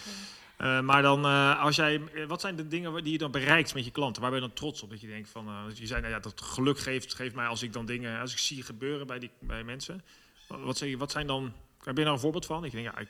Eh, 0.61 0.81
maar 0.81 1.01
dan, 1.01 1.25
eh, 1.25 1.61
als 1.61 1.75
jij, 1.75 2.01
eh, 2.13 2.25
wat 2.25 2.41
zijn 2.41 2.55
de 2.55 2.67
dingen 2.67 3.03
die 3.03 3.11
je 3.11 3.17
dan 3.17 3.31
bereikt 3.31 3.73
met 3.73 3.85
je 3.85 3.91
klanten? 3.91 4.21
Waar 4.21 4.31
ben 4.31 4.41
je 4.41 4.47
dan 4.47 4.55
trots 4.55 4.81
op? 4.83 4.89
Dat 4.89 5.01
je 5.01 5.07
denkt 5.07 5.29
van, 5.29 5.71
je 5.73 5.87
zei, 5.87 6.01
nou 6.01 6.13
ja, 6.13 6.19
dat 6.19 6.41
geluk 6.41 6.79
geeft, 6.79 7.13
geeft 7.13 7.35
mij 7.35 7.47
als 7.47 7.61
ik 7.61 7.73
dan 7.73 7.85
dingen, 7.85 8.19
als 8.19 8.31
ik 8.31 8.37
zie 8.37 8.63
gebeuren 8.63 9.07
bij, 9.07 9.19
die, 9.19 9.29
bij 9.39 9.63
mensen. 9.63 10.03
Wat, 10.47 10.77
zeg 10.77 10.89
je, 10.89 10.97
wat 10.97 11.11
zijn 11.11 11.27
dan, 11.27 11.53
heb 11.83 11.97
je 11.97 12.03
daar 12.03 12.13
een 12.13 12.19
voorbeeld 12.19 12.45
van? 12.45 12.65
Ik 12.65 12.71
denk, 12.71 12.85
ja, 12.85 12.97
ik, 12.97 13.07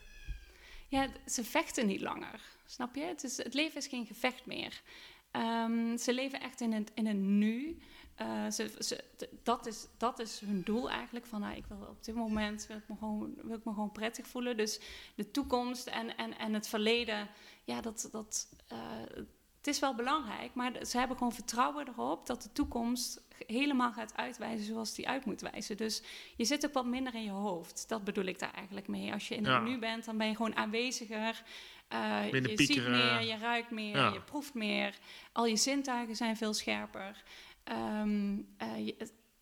Ja, 0.88 1.08
ze 1.28 1.44
vechten 1.44 1.88
niet 1.88 2.02
langer. 2.02 2.40
Snap 2.66 2.96
je? 2.96 3.04
Het, 3.04 3.24
is, 3.24 3.38
het 3.38 3.54
leven 3.54 3.78
is 3.78 3.88
geen 3.88 4.06
gevecht 4.06 4.46
meer. 4.46 4.82
Ehm, 5.32 5.98
ze 5.98 6.14
leven 6.14 6.42
echt 6.42 6.62
in 6.62 6.74
het, 6.74 6.92
in 6.94 7.06
het 7.06 7.18
nu. 7.18 7.82
Eh, 8.22 8.52
ze, 8.52 8.72
ze, 8.80 9.04
d- 9.18 9.28
dat, 9.44 9.66
is, 9.66 9.88
dat 9.98 10.20
is 10.20 10.40
hun 10.40 10.62
doel 10.64 10.90
eigenlijk. 10.90 11.26
Van, 11.26 11.40
nou, 11.42 11.56
ik 11.56 11.66
wil 11.68 11.78
op 11.90 12.04
dit 12.04 12.16
moment 12.16 12.68
wil 12.68 12.78
ik, 12.78 12.84
me 12.88 12.96
gewoon, 13.00 13.34
wil 13.44 13.58
ik 13.58 13.64
me 13.66 13.74
gewoon 13.74 13.92
prettig 13.92 14.28
voelen. 14.28 14.58
Dus 14.58 14.80
de 15.16 15.32
toekomst 15.32 15.88
en, 15.88 16.18
en, 16.18 16.38
en 16.38 16.54
het 16.54 16.68
verleden, 16.68 17.28
ja, 17.64 17.82
dat, 17.82 18.10
dat, 18.12 18.48
eh, 18.68 18.78
het 19.58 19.68
is 19.68 19.80
wel 19.80 19.96
belangrijk. 19.96 20.54
Maar 20.54 20.86
ze 20.86 20.98
hebben 20.98 21.18
gewoon 21.18 21.34
vertrouwen 21.34 21.88
erop 21.88 22.26
dat 22.28 22.42
de 22.42 22.52
toekomst 22.52 23.22
helemaal 23.48 23.92
gaat 23.92 24.18
uitwijzen 24.18 24.66
zoals 24.66 24.94
die 24.94 25.08
uit 25.08 25.26
moet 25.26 25.42
wijzen. 25.42 25.78
Dus 25.78 26.02
je 26.36 26.46
zit 26.46 26.66
ook 26.66 26.74
wat 26.74 26.86
minder 26.86 27.16
in 27.16 27.24
je 27.24 27.30
hoofd. 27.32 27.86
Dat 27.88 28.04
bedoel 28.04 28.26
ik 28.26 28.40
daar 28.40 28.54
eigenlijk 28.54 28.88
mee. 28.88 29.14
Als 29.14 29.28
je 29.28 29.36
in 29.36 29.44
Ja. 29.44 29.54
het 29.54 29.64
nu 29.70 29.80
bent, 29.80 30.06
dan 30.06 30.18
ben 30.18 30.28
je 30.28 30.36
gewoon 30.36 30.56
aanweziger. 30.56 31.44
Uh, 31.94 32.22
Minder 32.32 32.52
je 32.52 32.58
piekeren. 32.58 32.96
ziet 32.96 33.04
meer, 33.12 33.22
je 33.22 33.38
ruikt 33.38 33.72
meer, 33.72 33.96
Ja. 33.98 34.14
je 34.14 34.22
proeft 34.22 34.54
meer. 34.54 34.98
Al 35.32 35.46
je 35.46 35.56
zintuigen 35.56 36.16
zijn 36.16 36.38
veel 36.38 36.54
scherper. 36.54 37.24
Ehm, 37.64 38.40
eh, 38.58 38.96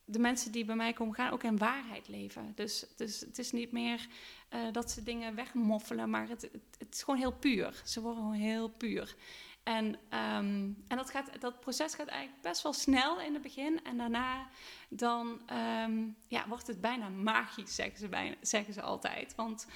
de 0.06 0.20
mensen 0.20 0.52
die 0.52 0.66
bij 0.66 0.76
mij 0.76 0.94
komen 0.94 1.16
gaan 1.16 1.32
ook 1.32 1.44
in 1.44 1.58
waarheid 1.58 2.08
leven. 2.08 2.52
Dus, 2.56 2.86
dus 2.96 3.20
het 3.20 3.40
is 3.40 3.52
niet 3.52 3.72
meer 3.72 4.08
eh, 4.50 4.72
dat 4.72 4.92
ze 4.92 5.04
dingen 5.04 5.36
wegmoffelen, 5.36 6.10
maar 6.10 6.28
het, 6.28 6.42
het, 6.78 6.94
is 6.94 7.04
gewoon 7.04 7.20
heel 7.20 7.34
puur. 7.34 7.82
Ze 7.86 8.02
worden 8.02 8.24
gewoon 8.24 8.40
heel 8.40 8.70
puur. 8.70 9.16
En, 9.64 9.96
ehm, 10.10 10.72
en 10.88 10.98
dat, 10.98 11.10
gaat, 11.10 11.42
dat 11.42 11.60
proces 11.60 11.94
gaat 11.94 12.08
eigenlijk 12.08 12.42
best 12.42 12.62
wel 12.62 12.74
snel 12.74 13.22
in 13.22 13.34
het 13.34 13.42
begin. 13.42 13.84
En 13.84 13.98
daarna 13.98 14.50
dan, 14.90 15.42
ehm, 15.46 16.08
ja, 16.28 16.48
wordt 16.48 16.68
het 16.68 16.82
bijna 16.82 17.10
magisch, 17.10 17.76
zeggen 17.76 18.00
ze, 18.00 18.08
bijna, 18.08 18.36
zeggen 18.42 18.74
ze 18.74 18.82
altijd. 18.82 19.36
Want 19.36 19.68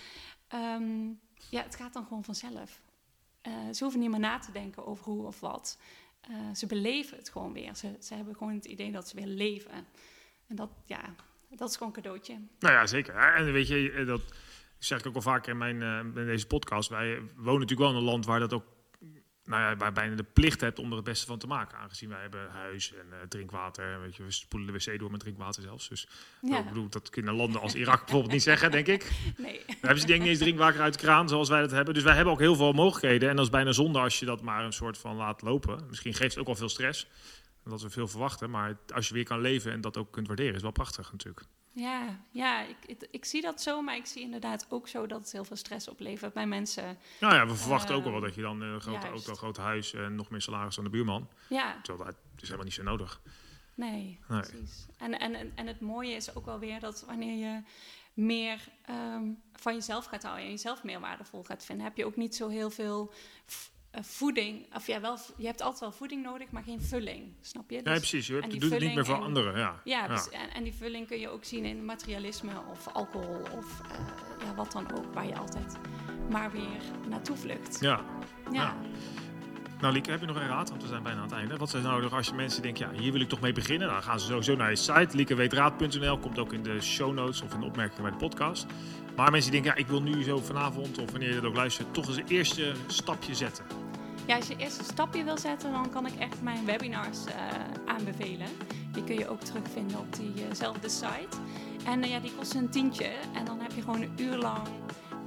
ja, 1.50 1.64
het 1.64 1.76
gaat 1.76 1.94
dan 1.94 2.04
gewoon 2.06 2.24
vanzelf. 2.24 2.82
Eh, 3.44 3.54
ze 3.72 3.84
hoeven 3.84 4.02
niet 4.02 4.10
meer 4.10 4.20
na 4.20 4.40
te 4.40 4.52
denken 4.52 4.86
over 4.86 5.06
hoe 5.06 5.26
of 5.26 5.40
wat. 5.40 5.78
Eh, 6.30 6.54
ze 6.56 6.66
beleven 6.66 7.18
het 7.18 7.30
gewoon 7.30 7.54
weer. 7.54 7.76
Ze, 7.76 7.96
ze 8.00 8.14
hebben 8.14 8.36
gewoon 8.36 8.54
het 8.54 8.66
idee 8.66 8.92
dat 8.92 9.08
ze 9.08 9.16
weer 9.16 9.28
leven. 9.28 9.72
En 10.48 10.56
dat, 10.56 10.70
ja, 10.86 11.16
dat 11.50 11.70
is 11.70 11.78
gewoon 11.78 11.94
een 11.96 12.02
cadeautje. 12.02 12.34
nou 12.60 12.74
ja, 12.74 12.88
zeker. 12.88 13.16
En 13.16 13.52
weet 13.52 13.68
je, 13.68 13.92
eh, 13.92 14.08
dat 14.08 14.22
zeg 14.78 15.00
ik 15.00 15.06
ook 15.08 15.16
al 15.16 15.22
vaker 15.22 15.52
in, 15.52 15.58
mijn, 15.58 15.82
eh, 15.82 16.22
in 16.22 16.26
deze 16.26 16.48
podcast. 16.48 16.90
Wij 16.90 17.20
wonen 17.36 17.60
natuurlijk 17.60 17.80
wel 17.80 17.90
in 17.90 17.96
een 17.96 18.04
land 18.04 18.26
waar 18.26 18.40
dat 18.40 18.54
ook 18.54 18.66
nou 19.46 19.62
ja, 19.62 19.78
waar 19.78 19.92
bijna 19.92 20.16
de 20.16 20.24
plicht 20.24 20.62
hebt 20.62 20.80
om 20.80 20.90
er 20.90 20.96
het 20.96 21.06
beste 21.06 21.26
van 21.26 21.38
te 21.38 21.48
maken. 21.48 21.78
Aangezien 21.78 22.10
wij 22.10 22.22
hebben 22.22 22.50
huis 22.50 22.94
en 22.94 23.06
eh, 23.12 23.18
drinkwater. 23.28 24.02
Weet 24.02 24.16
je, 24.16 24.24
we 24.24 24.32
spoelen 24.32 24.74
de 24.74 24.80
wc 24.80 25.00
door 25.00 25.12
met 25.12 25.20
drinkwater 25.20 25.62
zelfs. 25.62 25.90
Dus 25.90 26.08
Ja, 26.42 26.60
ik 26.60 26.68
bedoel, 26.68 26.90
dat 26.90 27.10
kunnen 27.10 27.34
landen 27.34 27.62
als 27.62 27.76
Irak 27.76 28.00
bijvoorbeeld 28.00 28.32
niet 28.32 28.44
zeggen, 28.44 28.72
denk 28.72 28.88
ik. 28.88 29.12
nee. 29.38 29.62
Dan 29.66 29.76
hebben 29.82 30.00
ze 30.00 30.06
denk 30.06 30.20
ik 30.20 30.20
niet 30.20 30.30
eens 30.30 30.40
drinkwater 30.40 30.82
uit 30.82 30.94
de 30.94 31.00
kraan 31.00 31.30
zoals 31.30 31.50
wij 31.50 31.62
dat 31.62 31.72
hebben. 31.72 31.94
Dus 31.94 32.04
wij 32.04 32.16
hebben 32.16 32.34
ook 32.34 32.40
heel 32.40 32.56
veel 32.56 32.74
mogelijkheden. 32.74 33.30
En 33.30 33.36
dat 33.36 33.46
is 33.46 33.52
bijna 33.52 33.72
zonde 33.72 34.00
als 34.00 34.20
je 34.20 34.26
dat 34.26 34.42
maar 34.42 34.66
een 34.66 34.74
soort 34.74 34.98
van 34.98 35.16
laat 35.16 35.42
lopen. 35.42 35.86
Misschien 35.90 36.14
geeft 36.14 36.32
het 36.32 36.40
ook 36.40 36.46
wel 36.46 36.56
veel 36.56 36.70
stress. 36.70 37.08
Dat 37.64 37.82
we 37.82 37.90
veel 37.90 38.08
verwachten. 38.08 38.50
Maar 38.50 38.78
als 38.94 39.08
je 39.08 39.14
weer 39.14 39.24
kan 39.24 39.42
leven 39.42 39.72
en 39.72 39.82
dat 39.82 39.98
ook 39.98 40.12
kunt 40.12 40.28
waarderen, 40.28 40.56
is 40.56 40.62
wel 40.62 40.72
prachtig 40.72 41.12
natuurlijk. 41.12 41.46
Ja, 41.76 42.20
ja 42.32 42.62
ik, 42.62 42.78
ik, 42.86 43.08
ik 43.12 43.26
zie 43.26 43.42
dat 43.42 43.62
zo, 43.62 43.82
maar 43.82 43.96
ik 43.96 44.06
zie 44.06 44.22
inderdaad 44.22 44.66
ook 44.70 44.88
zo 44.88 45.08
dat 45.08 45.20
het 45.20 45.32
heel 45.32 45.44
veel 45.46 45.56
stress 45.56 45.88
oplevert 45.88 46.34
bij 46.34 46.48
mensen. 46.48 46.98
Nou 47.20 47.34
ja, 47.36 47.48
we 47.48 47.56
verwachten 47.56 47.96
ook 47.96 48.04
wel 48.04 48.14
Ehm, 48.14 48.22
dat 48.22 48.36
je 48.36 48.42
dan 48.42 48.62
een 48.62 48.82
grote 48.82 49.00
juist. 49.00 49.12
auto, 49.14 49.30
een 49.32 49.38
groot 49.38 49.58
huis 49.58 49.94
en 49.94 50.16
nog 50.16 50.30
meer 50.30 50.42
salaris 50.42 50.76
dan 50.76 50.84
de 50.84 50.90
buurman. 50.90 51.28
Ja, 51.50 51.80
Terwijl 51.82 52.06
dat 52.10 52.16
is 52.36 52.42
helemaal 52.44 52.64
niet 52.66 52.74
zo 52.74 52.84
nodig. 52.84 53.22
nee, 53.76 54.20
Nee. 54.28 54.40
precies. 54.42 54.86
En, 54.98 55.20
en, 55.20 55.36
en- 55.36 55.52
en 55.56 55.68
het 55.68 55.80
mooie 55.80 56.16
is 56.16 56.36
ook 56.36 56.46
wel 56.46 56.60
weer 56.60 56.80
dat 56.80 57.04
wanneer 57.08 57.38
je 57.50 57.62
meer 58.14 58.60
ehm, 58.86 59.24
van 59.54 59.74
jezelf 59.74 60.06
gaat 60.06 60.24
houden 60.24 60.44
en 60.46 60.50
jezelf 60.52 60.84
meer 60.84 61.00
waardevol 61.00 61.44
gaat 61.44 61.66
vinden, 61.66 61.86
heb 61.86 61.98
je 61.98 62.06
ook 62.06 62.16
niet 62.16 62.36
zo 62.36 62.48
heel 62.48 62.70
veel 62.70 63.12
eh, 63.46 63.54
voeding. 64.02 64.76
Of 64.76 64.88
ja, 64.88 65.02
wel, 65.02 65.18
je 65.38 65.46
hebt 65.46 65.62
altijd 65.62 65.80
wel 65.82 65.92
voeding 65.92 66.24
nodig, 66.24 66.52
maar 66.52 66.64
geen 66.64 66.82
vulling. 66.82 67.24
Snap 67.42 67.70
je? 67.70 67.76
Ja, 67.76 67.82
Dus- 67.84 67.98
precies. 67.98 68.28
Je 68.28 68.34
hebt- 68.34 68.60
doet 68.60 68.72
het 68.72 68.80
niet 68.80 68.96
meer 68.96 69.06
voor 69.06 69.16
en- 69.16 69.22
anderen. 69.22 69.58
Ja. 69.58 69.82
Ja, 69.84 70.02
Ja. 70.02 70.08
dus- 70.08 70.30
En, 70.30 70.50
en 70.54 70.64
die 70.64 70.74
vulling 70.74 71.08
kun 71.08 71.20
je 71.20 71.30
ook 71.30 71.44
zien 71.44 71.66
in 71.66 71.86
materialisme 71.86 72.52
of 72.72 72.88
alcohol 72.88 73.42
of 73.58 73.82
eh, 73.82 73.98
ja, 74.48 74.56
wat 74.56 74.72
dan 74.72 74.92
ook, 74.98 75.14
waar 75.14 75.28
je 75.28 75.38
altijd 75.38 75.78
maar 76.30 76.52
weer 76.52 76.82
naartoe 77.10 77.36
vlucht. 77.38 77.78
Ja. 77.80 78.02
Ja, 78.52 78.76
Nou, 79.82 79.94
Lieke, 79.96 80.12
heb 80.12 80.20
je 80.20 80.26
nog 80.26 80.36
een 80.36 80.48
raad? 80.48 80.70
Want 80.70 80.82
we 80.82 80.88
zijn 80.88 81.04
bijna 81.04 81.18
aan 81.18 81.24
het 81.26 81.34
einde. 81.34 81.58
Wat 81.58 81.70
zijn 81.70 81.84
nou 81.84 82.10
als 82.10 82.28
je 82.28 82.34
mensen 82.34 82.62
denken, 82.62 82.94
ja, 82.94 83.00
hier 83.02 83.12
wil 83.12 83.22
ik 83.22 83.30
toch 83.30 83.40
mee 83.42 83.54
beginnen? 83.54 83.88
Dan 83.88 84.04
gaan 84.04 84.20
ze 84.20 84.26
sowieso 84.26 84.56
naar 84.56 84.70
je 84.70 84.76
site, 84.76 85.08
liekeweetraad.nl. 85.18 86.18
Komt 86.20 86.40
ook 86.40 86.54
in 86.54 86.64
de 86.64 86.82
show 86.82 87.14
notes 87.14 87.42
of 87.42 87.54
in 87.54 87.60
de 87.60 87.66
opmerkingen 87.66 88.02
bij 88.02 88.12
de 88.12 88.18
podcast. 88.18 88.66
Maar 89.16 89.32
mensen 89.32 89.52
die 89.52 89.62
denken, 89.62 89.80
ja, 89.80 89.86
ik 89.88 89.92
wil 89.92 90.02
nu 90.02 90.24
zo 90.24 90.38
vanavond 90.38 90.98
of 90.98 91.12
wanneer 91.12 91.30
je 91.30 91.36
dat 91.36 91.44
ook 91.46 91.56
luistert, 91.56 91.94
toch 91.94 92.08
eens 92.08 92.18
een 92.18 92.28
eerste 92.28 92.72
stapje 92.88 93.36
zetten. 93.36 93.66
Ja, 94.26 94.36
als 94.36 94.48
je 94.48 94.56
eerst 94.58 94.80
een 94.80 94.86
stapje 94.86 95.24
wil 95.24 95.38
zetten, 95.38 95.72
dan 95.72 95.90
kan 95.90 96.06
ik 96.06 96.16
echt 96.20 96.42
mijn 96.42 96.66
webinars 96.66 97.26
eh, 97.26 97.34
aanbevelen. 97.86 98.48
Die 98.92 99.04
kun 99.04 99.16
je 99.18 99.28
ook 99.30 99.40
terugvinden 99.42 100.00
op 100.00 100.16
diezelfde 100.16 100.90
site. 100.90 101.38
En 101.86 102.04
eh, 102.04 102.10
ja, 102.10 102.20
die 102.20 102.32
kosten 102.38 102.60
een 102.60 102.70
tientje. 102.70 103.10
En 103.34 103.46
dan 103.46 103.60
heb 103.60 103.72
je 103.72 103.82
gewoon 103.82 104.02
een 104.02 104.14
uur 104.18 104.36
lang 104.38 104.68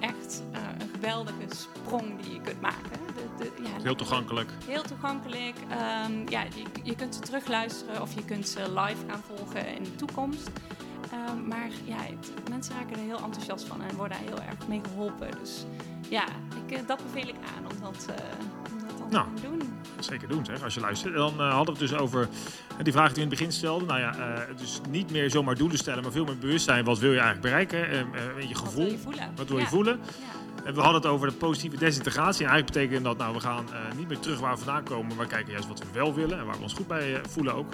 echt 0.01 0.43
eh, 0.53 0.61
een 0.79 0.89
geweldige 0.95 1.47
sprong 1.49 2.21
die 2.23 2.33
je 2.35 2.41
kunt 2.41 2.61
maken. 2.61 2.91
De, 3.17 3.29
de, 3.39 3.63
ja, 3.63 3.83
Heel 3.83 3.95
toegankelijk. 3.95 4.51
Heel 4.67 4.83
toegankelijk. 4.83 5.57
Ehm, 5.71 6.29
ja, 6.29 6.43
je, 6.43 6.63
je 6.83 6.95
kunt 6.95 7.15
ze 7.15 7.21
terugluisteren 7.21 8.03
of 8.03 8.15
je 8.15 8.25
kunt 8.25 8.49
ze 8.49 8.61
live 8.73 9.05
gaan 9.09 9.23
volgen 9.37 9.77
in 9.77 9.83
de 9.83 9.97
toekomst. 9.97 10.51
Ehm, 11.13 11.49
maar 11.49 11.69
ja, 11.85 11.97
het- 11.97 12.49
mensen 12.51 12.75
raken 12.75 12.97
er 12.97 13.03
heel 13.03 13.21
enthousiast 13.25 13.65
van 13.67 13.83
en 13.83 13.97
worden 13.97 14.19
daar 14.19 14.27
heel 14.29 14.43
erg 14.43 14.69
mee 14.69 14.81
geholpen. 14.89 15.31
Dus 15.41 15.65
ja, 16.09 16.25
ik, 16.67 16.77
eh, 16.77 16.87
dat 16.87 17.03
beveel 17.03 17.29
ik 17.29 17.35
aan 17.57 17.65
om 17.71 17.81
dat, 17.81 18.07
eh, 18.09 18.15
om 18.73 18.79
dat 18.79 18.86
dan 18.86 18.86
Nou. 19.11 19.27
gaan 19.43 19.59
doen. 19.59 19.75
Zeker 19.99 20.29
doen, 20.29 20.45
zeg, 20.45 20.63
als 20.63 20.75
je 20.75 20.81
luistert. 20.81 21.13
En 21.13 21.19
dan 21.19 21.41
eh, 21.41 21.53
hadden 21.55 21.75
we 21.75 21.81
het 21.81 21.91
dus 21.91 21.99
over 22.01 22.29
eh, 22.79 22.85
die 22.85 22.93
vraag 22.93 23.07
die 23.07 23.15
we 23.15 23.21
in 23.23 23.29
het 23.29 23.39
begin 23.39 23.53
stelden. 23.53 23.89
Nou 23.89 24.01
ja, 24.01 24.15
eh, 24.17 24.57
dus 24.57 24.81
niet 24.91 25.11
meer 25.11 25.31
zomaar 25.31 25.55
doelen 25.55 25.79
stellen, 25.79 26.03
maar 26.03 26.13
veel 26.13 26.25
meer 26.25 26.39
bewustzijn. 26.39 26.85
Wat 26.85 26.99
wil 26.99 27.13
je 27.13 27.19
eigenlijk 27.21 27.47
bereiken? 27.47 27.79
Je 27.79 28.05
Wat 28.35 28.45
wil 28.45 28.57
gevoel. 28.57 28.87
je 28.91 28.99
voelen? 28.99 29.33
Wat 29.37 29.49
wil 29.49 29.57
je 29.57 29.63
Ja, 29.63 29.69
voelen? 29.69 30.01
Ja. 30.03 30.65
En 30.65 30.75
we 30.75 30.81
hadden 30.81 31.01
het 31.03 31.11
over 31.11 31.29
de 31.29 31.35
positieve 31.35 31.77
desintegratie. 31.77 32.45
En 32.45 32.51
eigenlijk 32.51 32.79
betekent 32.79 33.05
dat, 33.05 33.17
nou, 33.19 33.35
we 33.35 33.41
gaan 33.41 33.65
niet 33.97 34.09
meer 34.09 34.19
terug 34.19 34.41
waar 34.41 34.53
we 34.53 34.59
vandaan 34.65 34.85
komen, 34.85 35.17
maar 35.17 35.27
kijken 35.27 35.53
juist 35.53 35.69
wat 35.69 35.79
we 35.79 35.85
wel 35.93 36.15
willen 36.15 36.39
en 36.39 36.47
waar 36.47 36.57
we 36.57 36.63
ons 36.63 36.73
goed 36.73 36.87
bij 36.87 37.21
voelen 37.29 37.55
ook. 37.55 37.73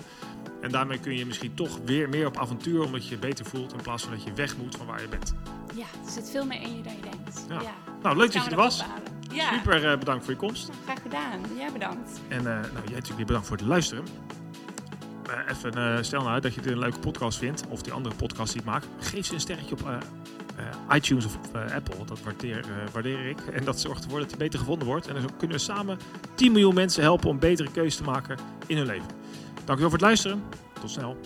En 0.60 0.70
daarmee 0.70 0.98
kun 0.98 1.16
je 1.16 1.26
misschien 1.26 1.54
toch 1.54 1.78
weer 1.84 2.08
meer 2.08 2.26
op 2.26 2.38
avontuur, 2.38 2.82
omdat 2.84 3.04
je 3.04 3.10
je 3.14 3.18
beter 3.20 3.44
voelt, 3.44 3.72
in 3.72 3.82
plaats 3.82 4.02
van 4.02 4.12
dat 4.12 4.22
je 4.24 4.32
weg 4.32 4.56
moet 4.56 4.76
van 4.76 4.86
waar 4.86 5.00
je 5.00 5.08
bent. 5.08 5.34
ja, 5.74 5.86
er 6.06 6.10
zit 6.10 6.30
veel 6.30 6.44
meer 6.46 6.62
in 6.62 6.76
je 6.76 6.82
dan 6.82 6.92
je 6.96 7.02
denkt. 7.02 7.44
Ja. 7.48 7.60
Ja. 7.60 7.72
Nou, 8.02 8.16
leuk 8.16 8.32
dat 8.32 8.42
je 8.44 8.48
we 8.50 8.56
er 8.56 8.62
was. 8.62 8.80
ophalen. 8.80 9.02
Ja, 9.32 9.52
Super 9.52 9.90
eh, 9.90 9.98
bedankt 9.98 10.24
voor 10.24 10.32
je 10.32 10.38
komst. 10.38 10.70
graag 10.84 11.02
gedaan. 11.02 11.40
Jij 11.56 11.72
bedankt. 11.72 12.20
En 12.28 12.38
eh, 12.38 12.44
nou, 12.44 12.62
jij 12.62 12.82
natuurlijk 12.82 13.16
weer 13.16 13.26
bedankt 13.26 13.46
voor 13.46 13.56
het 13.56 13.66
luisteren. 13.66 14.04
Eh, 15.26 15.38
even 15.50 16.04
stel 16.04 16.20
nou 16.20 16.32
uit 16.32 16.42
dat 16.42 16.54
je 16.54 16.60
dit 16.60 16.72
een 16.72 16.78
leuke 16.78 16.98
podcast 16.98 17.38
vindt, 17.38 17.62
of 17.68 17.82
die 17.82 17.92
andere 17.92 18.14
podcast 18.14 18.52
die 18.52 18.60
ik 18.60 18.66
maak. 18.66 18.84
Geef 18.98 19.26
ze 19.26 19.34
een 19.34 19.40
sterretje 19.40 19.74
op 19.74 19.80
iTunes 20.92 21.24
of 21.24 21.36
op 21.36 21.54
eh, 21.54 21.74
Apple. 21.74 22.04
Dat 22.04 22.22
waardeer, 22.22 22.64
waardeer 22.92 23.26
ik. 23.26 23.40
En 23.56 23.64
dat 23.64 23.80
zorgt 23.80 24.04
ervoor 24.04 24.18
dat 24.18 24.28
hij 24.30 24.38
beter 24.38 24.58
gevonden 24.58 24.86
wordt. 24.86 25.06
En 25.06 25.14
dan 25.14 25.36
kunnen 25.36 25.56
we 25.56 25.62
samen 25.62 25.98
10 26.34 26.52
miljoen 26.52 26.74
mensen 26.74 27.02
helpen 27.02 27.28
om 27.28 27.38
betere 27.38 27.70
keuzes 27.70 27.96
te 27.96 28.02
maken 28.02 28.38
in 28.66 28.76
hun 28.76 28.86
leven. 28.86 29.08
Dankjewel 29.54 29.90
voor 29.90 29.98
het 29.98 30.00
luisteren. 30.00 30.42
Tot 30.80 30.90
snel. 30.90 31.16